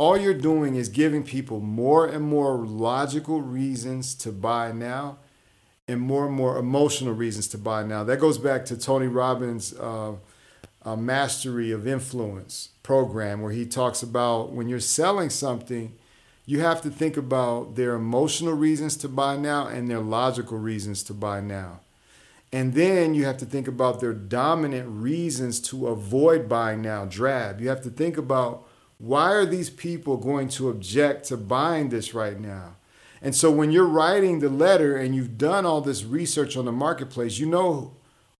all 0.00 0.16
you're 0.16 0.32
doing 0.32 0.76
is 0.76 0.88
giving 0.88 1.22
people 1.22 1.60
more 1.60 2.06
and 2.06 2.24
more 2.24 2.56
logical 2.56 3.42
reasons 3.42 4.14
to 4.14 4.32
buy 4.32 4.72
now 4.72 5.18
and 5.86 6.00
more 6.00 6.24
and 6.24 6.34
more 6.34 6.56
emotional 6.56 7.12
reasons 7.12 7.46
to 7.48 7.58
buy 7.58 7.82
now. 7.82 8.02
That 8.02 8.18
goes 8.18 8.38
back 8.38 8.64
to 8.66 8.78
tony 8.78 9.08
robbins 9.08 9.74
uh, 9.74 10.14
mastery 10.96 11.70
of 11.70 11.86
influence 11.86 12.70
program 12.82 13.42
where 13.42 13.52
he 13.52 13.66
talks 13.66 14.02
about 14.02 14.52
when 14.52 14.68
you're 14.68 14.80
selling 14.80 15.28
something 15.28 15.94
you 16.46 16.60
have 16.60 16.80
to 16.80 16.88
think 16.88 17.18
about 17.18 17.74
their 17.76 17.94
emotional 17.94 18.54
reasons 18.54 18.96
to 18.96 19.08
buy 19.08 19.36
now 19.36 19.66
and 19.66 19.90
their 19.90 20.00
logical 20.00 20.56
reasons 20.56 21.02
to 21.02 21.12
buy 21.12 21.40
now 21.40 21.80
and 22.52 22.74
then 22.74 23.14
you 23.14 23.24
have 23.24 23.36
to 23.38 23.46
think 23.46 23.68
about 23.68 24.00
their 24.00 24.12
dominant 24.12 24.88
reasons 24.88 25.60
to 25.60 25.86
avoid 25.86 26.48
buying 26.48 26.82
now 26.82 27.04
drab. 27.04 27.60
You 27.60 27.68
have 27.68 27.82
to 27.82 27.90
think 27.90 28.16
about 28.16 28.66
why 28.98 29.32
are 29.32 29.46
these 29.46 29.70
people 29.70 30.16
going 30.16 30.48
to 30.50 30.68
object 30.68 31.26
to 31.26 31.36
buying 31.36 31.88
this 31.88 32.12
right 32.12 32.38
now? 32.38 32.76
And 33.22 33.34
so 33.34 33.50
when 33.50 33.70
you're 33.70 33.86
writing 33.86 34.40
the 34.40 34.48
letter 34.48 34.96
and 34.96 35.14
you've 35.14 35.38
done 35.38 35.64
all 35.64 35.80
this 35.80 36.04
research 36.04 36.56
on 36.56 36.64
the 36.64 36.72
marketplace, 36.72 37.38
you 37.38 37.46
know 37.46 37.94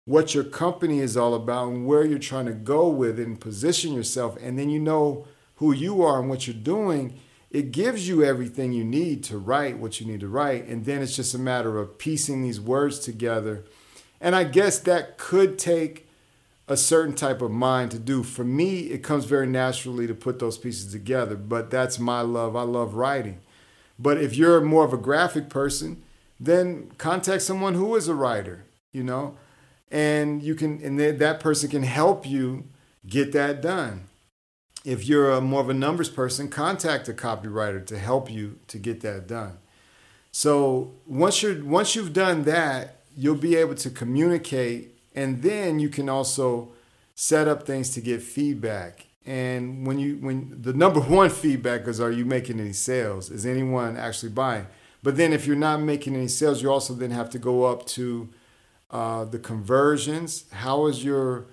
what 0.06 0.34
your 0.34 0.44
company 0.44 1.00
is 1.00 1.16
all 1.16 1.34
about 1.34 1.68
and 1.68 1.86
where 1.86 2.04
you're 2.04 2.18
trying 2.18 2.46
to 2.46 2.52
go 2.52 2.88
with 2.88 3.20
it 3.20 3.26
and 3.26 3.40
position 3.40 3.92
yourself. 3.92 4.36
And 4.40 4.58
then 4.58 4.70
you 4.70 4.80
know 4.80 5.26
who 5.56 5.72
you 5.72 6.02
are 6.02 6.18
and 6.18 6.28
what 6.28 6.46
you're 6.46 6.54
doing. 6.56 7.18
It 7.50 7.72
gives 7.72 8.08
you 8.08 8.24
everything 8.24 8.72
you 8.72 8.84
need 8.84 9.22
to 9.24 9.38
write 9.38 9.78
what 9.78 10.00
you 10.00 10.06
need 10.06 10.20
to 10.20 10.28
write. 10.28 10.66
And 10.66 10.84
then 10.84 11.00
it's 11.00 11.14
just 11.14 11.34
a 11.34 11.38
matter 11.38 11.78
of 11.78 11.98
piecing 11.98 12.42
these 12.42 12.60
words 12.60 12.98
together 12.98 13.64
and 14.20 14.36
I 14.36 14.44
guess 14.44 14.78
that 14.80 15.18
could 15.18 15.58
take 15.58 16.08
a 16.68 16.76
certain 16.76 17.14
type 17.14 17.42
of 17.42 17.50
mind 17.50 17.90
to 17.90 17.98
do. 17.98 18.22
For 18.22 18.44
me, 18.44 18.90
it 18.90 19.02
comes 19.02 19.24
very 19.24 19.46
naturally 19.46 20.06
to 20.06 20.14
put 20.14 20.38
those 20.38 20.56
pieces 20.56 20.92
together, 20.92 21.34
but 21.34 21.70
that's 21.70 21.98
my 21.98 22.20
love. 22.20 22.54
I 22.54 22.62
love 22.62 22.94
writing. 22.94 23.40
But 23.98 24.18
if 24.18 24.36
you're 24.36 24.60
more 24.60 24.84
of 24.84 24.92
a 24.92 24.98
graphic 24.98 25.48
person, 25.48 26.02
then 26.38 26.90
contact 26.96 27.42
someone 27.42 27.74
who 27.74 27.96
is 27.96 28.08
a 28.08 28.14
writer, 28.14 28.64
you 28.92 29.02
know, 29.02 29.36
and 29.90 30.42
you 30.42 30.54
can, 30.54 30.80
and 30.82 30.98
that 30.98 31.40
person 31.40 31.68
can 31.68 31.82
help 31.82 32.26
you 32.26 32.64
get 33.06 33.32
that 33.32 33.60
done. 33.60 34.04
If 34.84 35.06
you're 35.06 35.30
a 35.32 35.40
more 35.40 35.60
of 35.60 35.68
a 35.68 35.74
numbers 35.74 36.08
person, 36.08 36.48
contact 36.48 37.08
a 37.08 37.12
copywriter 37.12 37.84
to 37.86 37.98
help 37.98 38.30
you 38.30 38.58
to 38.68 38.78
get 38.78 39.00
that 39.00 39.26
done. 39.26 39.58
So 40.32 40.92
once 41.06 41.42
you're 41.42 41.62
once 41.64 41.94
you've 41.94 42.12
done 42.12 42.44
that, 42.44 42.99
you'll 43.16 43.34
be 43.34 43.56
able 43.56 43.74
to 43.74 43.90
communicate 43.90 45.00
and 45.14 45.42
then 45.42 45.80
you 45.80 45.88
can 45.88 46.08
also 46.08 46.72
set 47.14 47.48
up 47.48 47.66
things 47.66 47.90
to 47.90 48.00
get 48.00 48.22
feedback. 48.22 49.06
And 49.26 49.86
when 49.86 49.98
you 49.98 50.16
when 50.16 50.62
the 50.62 50.72
number 50.72 51.00
one 51.18 51.30
feedback 51.30 51.86
is 51.86 52.00
are 52.00 52.10
you 52.10 52.24
making 52.24 52.60
any 52.60 52.72
sales? 52.72 53.30
Is 53.30 53.44
anyone 53.44 53.96
actually 53.96 54.32
buying? 54.32 54.66
But 55.02 55.16
then 55.16 55.32
if 55.32 55.46
you're 55.46 55.56
not 55.56 55.80
making 55.80 56.14
any 56.14 56.28
sales 56.28 56.62
you 56.62 56.70
also 56.70 56.94
then 56.94 57.10
have 57.10 57.30
to 57.30 57.38
go 57.38 57.64
up 57.64 57.86
to 57.88 58.28
uh, 58.90 59.24
the 59.24 59.38
conversions. 59.38 60.50
How 60.50 60.86
is 60.86 61.04
your 61.04 61.46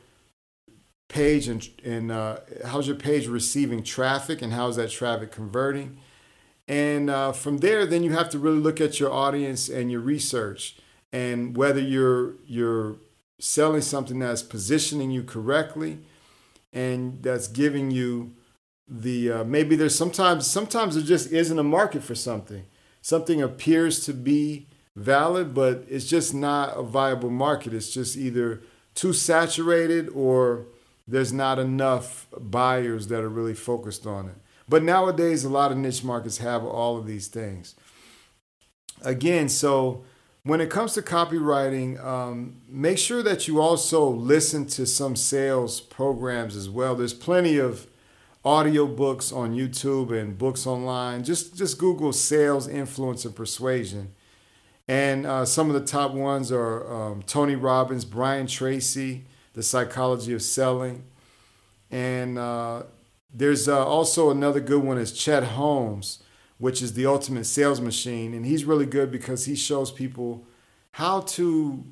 page 1.08 1.48
and, 1.48 1.68
and 1.84 2.12
uh, 2.12 2.40
how's 2.66 2.88
your 2.88 2.98
page 2.98 3.28
receiving 3.28 3.84
traffic 3.84 4.42
and 4.42 4.54
how's 4.54 4.76
that 4.76 4.90
traffic 4.90 5.32
converting? 5.32 5.98
And 6.68 7.10
uh, 7.10 7.32
from 7.32 7.60
there 7.60 7.86
then 7.86 8.04
you 8.04 8.12
have 8.12 8.30
to 8.30 8.40
really 8.40 8.60
look 8.60 8.80
at 8.82 9.00
your 9.00 9.12
audience 9.12 9.70
and 9.70 9.92
your 9.92 10.02
research 10.02 10.78
and 11.12 11.56
whether 11.56 11.80
you're 11.80 12.34
you're 12.46 12.98
selling 13.40 13.82
something 13.82 14.20
that's 14.20 14.42
positioning 14.42 15.12
you 15.12 15.24
correctly 15.24 16.00
and 16.74 17.22
that's 17.22 17.48
giving 17.48 17.92
you 17.92 18.34
the 18.88 19.32
uh, 19.32 19.44
maybe 19.44 19.76
there's 19.76 19.96
sometimes 19.96 20.48
sometimes 20.48 20.96
there 20.96 21.04
just 21.04 21.32
isn't 21.32 21.60
a 21.60 21.64
market 21.64 22.04
for 22.04 22.16
something. 22.16 22.66
Something 23.02 23.42
appears 23.42 24.04
to 24.06 24.14
be 24.14 24.68
valid 24.96 25.54
but 25.54 25.86
it's 25.90 26.08
just 26.08 26.34
not 26.34 26.78
a 26.78 26.84
viable 26.84 27.30
market. 27.30 27.74
It's 27.74 27.94
just 27.94 28.18
either 28.18 28.62
too 28.96 29.14
saturated 29.14 30.10
or 30.10 30.66
there's 31.08 31.32
not 31.32 31.60
enough 31.60 32.28
buyers 32.38 33.08
that 33.08 33.22
are 33.22 33.30
really 33.30 33.54
focused 33.54 34.08
on 34.08 34.30
it. 34.30 34.36
But 34.68 34.84
nowadays 34.84 35.44
a 35.44 35.50
lot 35.50 35.72
of 35.72 35.78
niche 35.78 36.04
markets 36.04 36.40
have 36.40 36.64
all 36.64 36.98
of 36.98 37.06
these 37.06 37.28
things. 37.28 37.76
Again 39.04 39.48
so 39.48 40.04
when 40.48 40.62
it 40.62 40.70
comes 40.70 40.94
to 40.94 41.02
copywriting, 41.02 42.04
um, 42.04 42.62
make 42.68 42.98
sure 42.98 43.22
that 43.22 43.48
you 43.48 43.60
also 43.60 44.08
listen 44.08 44.66
to 44.68 44.86
some 44.86 45.16
sales 45.16 45.82
programs 45.82 46.56
as 46.56 46.70
well. 46.70 46.96
There's 46.96 47.14
plenty 47.14 47.58
of 47.58 47.88
audio 48.46 48.88
books 48.88 49.32
on 49.32 49.54
YouTube 49.54 50.18
and 50.18 50.38
books 50.38 50.66
online. 50.66 51.24
Just 51.24 51.56
just 51.56 51.78
Google 51.78 52.14
sales, 52.14 52.68
influence, 52.68 53.26
and 53.26 53.36
persuasion. 53.36 54.14
And 54.88 55.26
uh, 55.26 55.44
some 55.44 55.70
of 55.70 55.74
the 55.74 55.86
top 55.86 56.14
ones 56.14 56.50
are 56.52 56.90
um, 56.92 57.24
Tony 57.24 57.56
Robbins, 57.56 58.06
Brian 58.06 58.48
Tracy, 58.48 59.26
The 59.54 59.62
Psychology 59.62 60.34
of 60.34 60.42
Selling. 60.42 61.04
And 61.92 62.38
uh, 62.38 62.84
there's 63.34 63.68
uh, 63.68 63.86
also 63.86 64.30
another 64.30 64.62
good 64.62 64.82
one 64.82 64.98
is 64.98 65.12
Chet 65.12 65.44
Holmes 65.44 66.24
which 66.58 66.82
is 66.82 66.94
the 66.94 67.06
ultimate 67.06 67.46
sales 67.46 67.80
machine. 67.80 68.34
And 68.34 68.46
he's 68.46 68.66
really 68.66 68.86
good 68.86 69.12
because 69.12 69.46
he 69.46 69.56
shows 69.56 69.92
people 69.92 70.46
how 70.92 71.22
to 71.22 71.86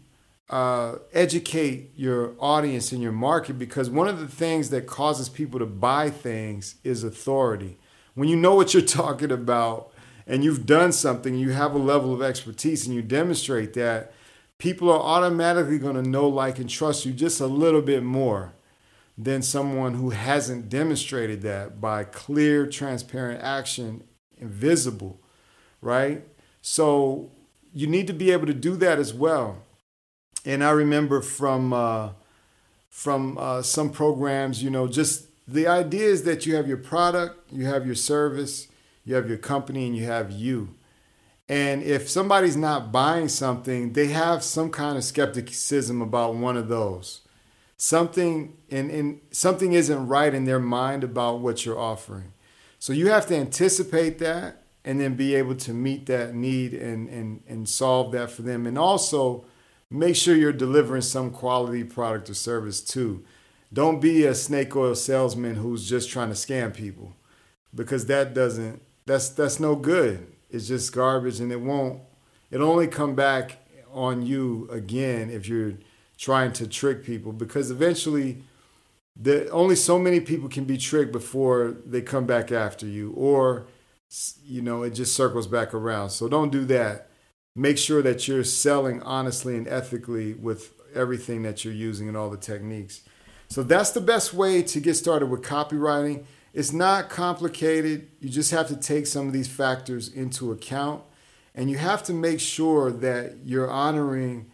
uh, 0.50 0.96
educate 1.14 1.92
your 1.96 2.34
audience 2.40 2.92
and 2.92 3.02
your 3.02 3.12
market. 3.12 3.60
Because 3.60 3.90
one 3.90 4.08
of 4.08 4.20
the 4.20 4.28
things 4.28 4.70
that 4.72 4.88
causes 4.88 5.30
people 5.30 5.60
to 5.60 5.66
buy 5.66 6.10
things 6.10 6.76
is 6.84 7.04
authority. 7.04 7.78
When 8.16 8.28
you 8.28 8.36
know 8.36 8.56
what 8.56 8.74
you're 8.74 8.84
talking 8.84 9.32
about 9.32 9.92
and 10.26 10.44
you've 10.44 10.66
done 10.66 10.92
something, 10.92 11.36
you 11.36 11.52
have 11.52 11.76
a 11.76 11.80
level 11.80 12.14
of 12.14 12.22
expertise 12.22 12.86
and 12.86 12.96
you 12.96 13.02
demonstrate 13.02 13.74
that, 13.74 14.14
people 14.58 14.90
are 14.90 15.00
automatically 15.00 15.78
going 15.78 15.96
to 15.96 16.10
know, 16.10 16.28
like, 16.28 16.58
and 16.58 16.70
trust 16.70 17.06
you 17.06 17.12
just 17.12 17.42
a 17.42 17.48
little 17.48 17.82
bit 17.82 18.04
more 18.04 18.54
than 19.18 19.42
someone 19.42 19.94
who 19.94 20.10
hasn't 20.10 20.70
demonstrated 20.70 21.42
that 21.42 21.80
by 21.80 22.04
clear, 22.04 22.66
transparent 22.68 23.42
action 23.42 24.04
invisible, 24.40 25.20
right? 25.82 26.24
So 26.62 27.32
you 27.74 27.88
need 27.88 28.08
to 28.08 28.14
be 28.14 28.32
able 28.32 28.48
to 28.48 28.54
do 28.54 28.76
that 28.78 29.00
as 29.00 29.14
well. 29.14 29.58
And 30.46 30.64
I 30.64 30.72
remember 30.72 31.22
from 31.22 31.74
uh, 31.74 32.10
from 32.90 33.38
uh, 33.38 33.62
some 33.62 33.90
programs, 33.90 34.64
you 34.64 34.70
know, 34.70 34.88
just 34.88 35.28
the 35.48 35.68
idea 35.68 36.06
is 36.06 36.24
that 36.24 36.46
you 36.46 36.56
have 36.56 36.68
your 36.68 36.78
product, 36.78 37.52
you 37.52 37.66
have 37.66 37.86
your 37.86 37.96
service, 37.96 38.68
you 39.04 39.16
have 39.16 39.28
your 39.28 39.38
company, 39.38 39.86
and 39.86 39.98
you 39.98 40.06
have 40.06 40.32
you. 40.32 40.76
And 41.48 41.84
if 41.84 42.10
somebody's 42.10 42.58
not 42.58 42.92
buying 42.92 43.28
something, 43.28 43.94
they 43.94 44.08
have 44.08 44.44
some 44.44 44.72
kind 44.72 44.98
of 44.98 45.04
skepticism 45.04 46.02
about 46.02 46.36
one 46.36 46.58
of 46.58 46.70
those. 46.70 47.22
Something 47.78 48.56
and, 48.72 48.90
and 48.90 49.22
something 49.32 49.74
isn't 49.74 50.08
right 50.08 50.34
in 50.34 50.46
their 50.46 50.60
mind 50.60 51.04
about 51.04 51.42
what 51.42 51.66
you're 51.66 51.78
offering. 51.78 52.32
So 52.80 52.94
you 52.94 53.10
have 53.10 53.26
to 53.28 53.36
anticipate 53.36 54.20
that 54.20 54.62
and 54.84 55.00
then 55.00 55.16
be 55.16 55.36
able 55.36 55.56
to 55.56 55.74
meet 55.74 56.06
that 56.06 56.36
need 56.36 56.74
and, 56.74 57.10
and, 57.10 57.42
and 57.48 57.68
solve 57.68 58.12
that 58.12 58.30
for 58.32 58.44
them. 58.44 58.68
And 58.68 58.78
also 58.78 59.46
make 59.90 60.16
sure 60.16 60.36
you're 60.36 60.54
delivering 60.54 61.02
some 61.02 61.32
quality 61.32 61.84
product 61.84 62.30
or 62.30 62.34
service 62.34 62.82
too. 62.82 63.24
Don't 63.74 64.00
be 64.00 64.26
a 64.26 64.36
snake 64.36 64.76
oil 64.76 64.96
salesman 64.96 65.56
who's 65.56 65.90
just 65.90 66.10
trying 66.10 66.30
to 66.30 66.36
scam 66.36 66.74
people 66.74 67.16
because 67.76 68.06
that 68.06 68.34
doesn't 68.34 68.82
that's 69.06 69.30
that's 69.30 69.60
no 69.60 69.76
good 69.76 70.26
it's 70.50 70.68
just 70.68 70.94
garbage 70.94 71.40
and 71.40 71.52
it 71.52 71.60
won't 71.60 72.00
it'll 72.50 72.70
only 72.70 72.88
come 72.88 73.14
back 73.14 73.58
on 73.92 74.26
you 74.26 74.68
again 74.72 75.30
if 75.30 75.48
you're 75.48 75.74
trying 76.18 76.54
to 76.54 76.66
trick 76.66 77.04
people 77.04 77.32
because 77.32 77.70
eventually 77.70 78.42
the 79.16 79.50
only 79.50 79.76
so 79.76 79.98
many 79.98 80.20
people 80.20 80.50
can 80.50 80.66
be 80.66 80.78
tricked 80.78 81.12
before 81.12 81.76
they 81.86 82.02
come 82.02 82.26
back 82.26 82.52
after 82.52 82.86
you 82.86 83.12
or 83.12 83.66
you 84.44 84.62
know 84.62 84.84
it 84.84 84.92
just 84.92 85.16
circles 85.16 85.48
back 85.48 85.74
around 85.74 86.10
so 86.10 86.28
don't 86.28 86.52
do 86.52 86.66
that 86.66 87.10
make 87.56 87.78
sure 87.78 88.02
that 88.02 88.28
you're 88.28 88.44
selling 88.44 89.02
honestly 89.04 89.56
and 89.56 89.68
ethically 89.68 90.34
with 90.34 90.74
everything 90.94 91.44
that 91.44 91.64
you're 91.66 91.74
using 91.74 92.08
and 92.08 92.16
all 92.16 92.30
the 92.30 92.38
techniques 92.38 93.02
so 93.48 93.64
that's 93.64 93.92
the 93.92 94.02
best 94.02 94.34
way 94.34 94.62
to 94.62 94.80
get 94.80 94.96
started 94.96 95.28
with 95.28 95.42
copywriting 95.42 96.26
it's 96.56 96.72
not 96.72 97.10
complicated. 97.10 98.08
You 98.22 98.30
just 98.30 98.52
have 98.52 98.70
to 98.70 98.78
take 98.78 99.08
some 99.08 99.28
of 99.28 99.34
these 99.34 99.50
factors 99.50 100.08
into 100.08 100.54
account. 100.54 101.04
And 101.54 101.70
you 101.70 101.78
have 101.78 102.02
to 102.04 102.14
make 102.14 102.40
sure 102.40 102.92
that 102.92 103.40
you're 103.44 103.70
honoring 103.70 104.50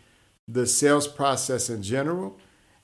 the 0.47 0.65
sales 0.65 1.07
process 1.07 1.69
in 1.69 1.83
general. 1.83 2.39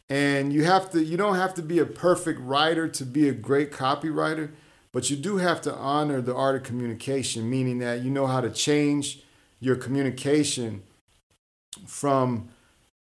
And 0.10 0.54
you 0.54 0.64
have 0.64 0.92
to 0.92 1.04
you 1.04 1.18
don't 1.18 1.36
have 1.36 1.54
to 1.56 1.62
be 1.62 1.80
a 1.80 1.86
perfect 1.86 2.40
writer 2.40 2.88
to 2.88 3.06
be 3.06 3.28
a 3.28 3.34
great 3.34 3.72
copywriter, 3.72 4.52
but 4.94 5.10
you 5.10 5.18
do 5.18 5.38
have 5.38 5.62
to 5.62 5.74
honor 5.74 6.22
the 6.22 6.36
art 6.36 6.56
of 6.56 6.64
communication, 6.64 7.50
meaning 7.50 7.80
that 7.80 8.02
you 8.02 8.10
know 8.10 8.28
how 8.28 8.42
to 8.42 8.50
change 8.50 9.24
your 9.60 9.76
communication 9.76 10.84
from 11.86 12.50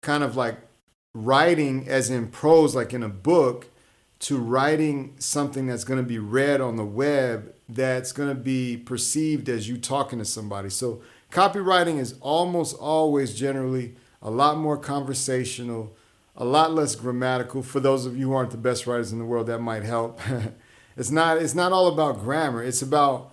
kind 0.01 0.23
of 0.23 0.35
like 0.35 0.57
writing 1.13 1.87
as 1.87 2.09
in 2.09 2.27
prose 2.27 2.75
like 2.75 2.93
in 2.93 3.03
a 3.03 3.09
book 3.09 3.67
to 4.19 4.37
writing 4.37 5.15
something 5.19 5.67
that's 5.67 5.83
going 5.83 5.99
to 5.99 6.07
be 6.07 6.19
read 6.19 6.59
on 6.61 6.75
the 6.75 6.85
web 6.85 7.53
that's 7.69 8.11
going 8.11 8.29
to 8.29 8.35
be 8.35 8.77
perceived 8.77 9.49
as 9.49 9.67
you 9.67 9.77
talking 9.77 10.19
to 10.19 10.25
somebody. 10.25 10.69
So 10.69 11.01
copywriting 11.31 11.99
is 11.99 12.15
almost 12.21 12.75
always 12.77 13.35
generally 13.35 13.95
a 14.21 14.31
lot 14.31 14.57
more 14.57 14.77
conversational, 14.77 15.95
a 16.37 16.45
lot 16.45 16.73
less 16.73 16.95
grammatical. 16.95 17.63
For 17.63 17.79
those 17.79 18.05
of 18.05 18.15
you 18.15 18.27
who 18.27 18.33
aren't 18.33 18.51
the 18.51 18.57
best 18.57 18.85
writers 18.85 19.11
in 19.11 19.19
the 19.19 19.25
world, 19.25 19.47
that 19.47 19.59
might 19.59 19.83
help. 19.83 20.21
it's 20.97 21.11
not 21.11 21.37
it's 21.37 21.55
not 21.55 21.71
all 21.71 21.87
about 21.87 22.19
grammar. 22.19 22.63
It's 22.63 22.81
about 22.81 23.31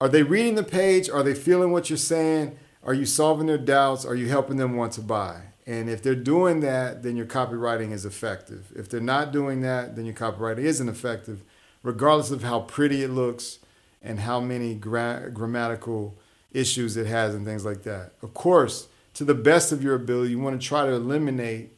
are 0.00 0.08
they 0.08 0.22
reading 0.22 0.56
the 0.56 0.62
page? 0.62 1.08
Are 1.08 1.22
they 1.22 1.34
feeling 1.34 1.70
what 1.70 1.90
you're 1.90 1.96
saying? 1.96 2.58
Are 2.82 2.94
you 2.94 3.04
solving 3.04 3.46
their 3.46 3.58
doubts? 3.58 4.04
Are 4.04 4.14
you 4.14 4.28
helping 4.28 4.56
them 4.56 4.76
want 4.76 4.92
to 4.92 5.00
buy? 5.00 5.40
And 5.66 5.90
if 5.90 6.02
they're 6.02 6.14
doing 6.14 6.60
that, 6.60 7.02
then 7.02 7.16
your 7.16 7.26
copywriting 7.26 7.92
is 7.92 8.04
effective. 8.04 8.72
If 8.76 8.88
they're 8.88 9.00
not 9.00 9.32
doing 9.32 9.62
that, 9.62 9.96
then 9.96 10.04
your 10.04 10.14
copywriting 10.14 10.60
isn't 10.60 10.88
effective, 10.88 11.42
regardless 11.82 12.30
of 12.30 12.44
how 12.44 12.60
pretty 12.60 13.02
it 13.02 13.08
looks 13.08 13.58
and 14.00 14.20
how 14.20 14.38
many 14.38 14.74
gra- 14.76 15.30
grammatical 15.34 16.16
issues 16.52 16.96
it 16.96 17.06
has 17.06 17.34
and 17.34 17.44
things 17.44 17.64
like 17.64 17.82
that. 17.82 18.12
Of 18.22 18.32
course, 18.32 18.86
to 19.14 19.24
the 19.24 19.34
best 19.34 19.72
of 19.72 19.82
your 19.82 19.96
ability, 19.96 20.30
you 20.30 20.38
want 20.38 20.60
to 20.60 20.64
try 20.64 20.86
to 20.86 20.92
eliminate 20.92 21.75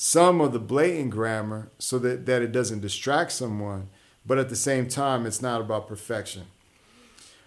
some 0.00 0.40
of 0.40 0.52
the 0.52 0.60
blatant 0.60 1.10
grammar 1.10 1.72
so 1.76 1.98
that, 1.98 2.24
that 2.24 2.40
it 2.40 2.52
doesn't 2.52 2.78
distract 2.78 3.32
someone. 3.32 3.88
But 4.24 4.38
at 4.38 4.48
the 4.48 4.54
same 4.54 4.86
time, 4.86 5.26
it's 5.26 5.42
not 5.42 5.60
about 5.60 5.88
perfection. 5.88 6.44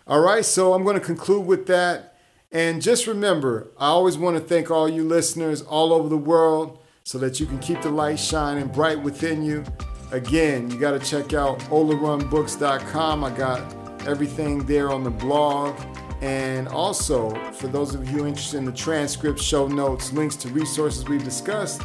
All 0.05 0.19
right, 0.19 0.43
so 0.43 0.73
I'm 0.73 0.83
going 0.83 0.99
to 0.99 1.05
conclude 1.05 1.45
with 1.45 1.67
that. 1.67 2.17
And 2.51 2.81
just 2.81 3.07
remember, 3.07 3.71
I 3.77 3.87
always 3.87 4.17
want 4.17 4.35
to 4.35 4.43
thank 4.43 4.69
all 4.69 4.89
you 4.89 5.05
listeners 5.05 5.61
all 5.61 5.93
over 5.93 6.09
the 6.09 6.17
world 6.17 6.79
so 7.05 7.17
that 7.19 7.39
you 7.39 7.45
can 7.45 7.57
keep 7.59 7.81
the 7.81 7.89
light 7.89 8.19
shining 8.19 8.67
bright 8.67 9.01
within 9.01 9.41
you. 9.43 9.63
Again, 10.11 10.69
you 10.69 10.77
got 10.77 10.91
to 10.91 10.99
check 10.99 11.33
out 11.33 11.57
olorunbooks.com. 11.69 13.23
I 13.23 13.29
got 13.29 14.05
everything 14.05 14.65
there 14.65 14.91
on 14.91 15.05
the 15.05 15.09
blog. 15.09 15.79
And 16.19 16.67
also, 16.67 17.33
for 17.53 17.69
those 17.69 17.95
of 17.95 18.09
you 18.09 18.27
interested 18.27 18.57
in 18.57 18.65
the 18.65 18.73
transcripts, 18.73 19.41
show 19.41 19.69
notes, 19.69 20.11
links 20.11 20.35
to 20.35 20.49
resources 20.49 21.05
we've 21.05 21.23
discussed, 21.23 21.81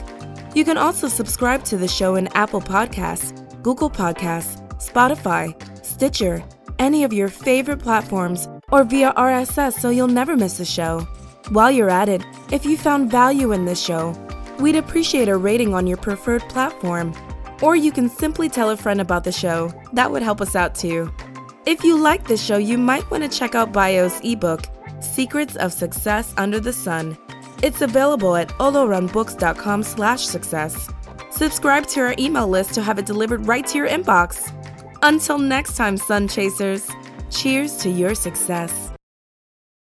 You 0.55 0.65
can 0.65 0.77
also 0.77 1.07
subscribe 1.07 1.63
to 1.65 1.77
the 1.77 1.87
show 1.87 2.15
in 2.15 2.27
Apple 2.29 2.61
Podcasts, 2.61 3.33
Google 3.61 3.89
Podcasts, 3.89 4.57
Spotify, 4.77 5.53
Stitcher, 5.85 6.43
any 6.79 7.03
of 7.03 7.13
your 7.13 7.27
favorite 7.27 7.79
platforms, 7.79 8.47
or 8.71 8.83
via 8.83 9.13
RSS 9.13 9.79
so 9.79 9.89
you'll 9.89 10.07
never 10.07 10.35
miss 10.35 10.59
a 10.59 10.65
show. 10.65 11.01
While 11.49 11.71
you're 11.71 11.89
at 11.89 12.09
it, 12.09 12.23
if 12.51 12.65
you 12.65 12.77
found 12.77 13.11
value 13.11 13.51
in 13.51 13.65
this 13.65 13.83
show, 13.83 14.15
we'd 14.59 14.75
appreciate 14.75 15.27
a 15.27 15.37
rating 15.37 15.73
on 15.73 15.87
your 15.87 15.97
preferred 15.97 16.41
platform. 16.43 17.13
Or 17.61 17.75
you 17.75 17.91
can 17.91 18.09
simply 18.09 18.47
tell 18.47 18.69
a 18.69 18.77
friend 18.77 19.01
about 19.01 19.25
the 19.25 19.31
show. 19.31 19.71
That 19.93 20.11
would 20.11 20.23
help 20.23 20.39
us 20.39 20.55
out 20.55 20.75
too. 20.75 21.11
If 21.65 21.83
you 21.83 21.97
like 21.97 22.27
this 22.27 22.43
show, 22.43 22.57
you 22.57 22.77
might 22.77 23.09
want 23.11 23.23
to 23.23 23.37
check 23.37 23.53
out 23.53 23.73
Bayo's 23.73 24.19
ebook, 24.23 24.61
Secrets 25.01 25.55
of 25.55 25.73
Success 25.73 26.33
Under 26.37 26.59
the 26.59 26.73
Sun. 26.73 27.17
It's 27.61 27.81
available 27.81 28.35
at 28.35 28.49
olorunbooks.com 28.59 29.83
slash 29.83 30.25
success. 30.25 30.89
Subscribe 31.31 31.87
to 31.87 32.01
our 32.01 32.15
email 32.17 32.47
list 32.47 32.73
to 32.73 32.81
have 32.81 32.99
it 32.99 33.05
delivered 33.05 33.47
right 33.47 33.65
to 33.67 33.77
your 33.77 33.87
inbox. 33.87 34.53
Until 35.01 35.37
next 35.37 35.75
time, 35.75 35.97
Sun 35.97 36.27
Chasers, 36.27 36.89
cheers 37.29 37.77
to 37.77 37.89
your 37.89 38.15
success. 38.15 38.88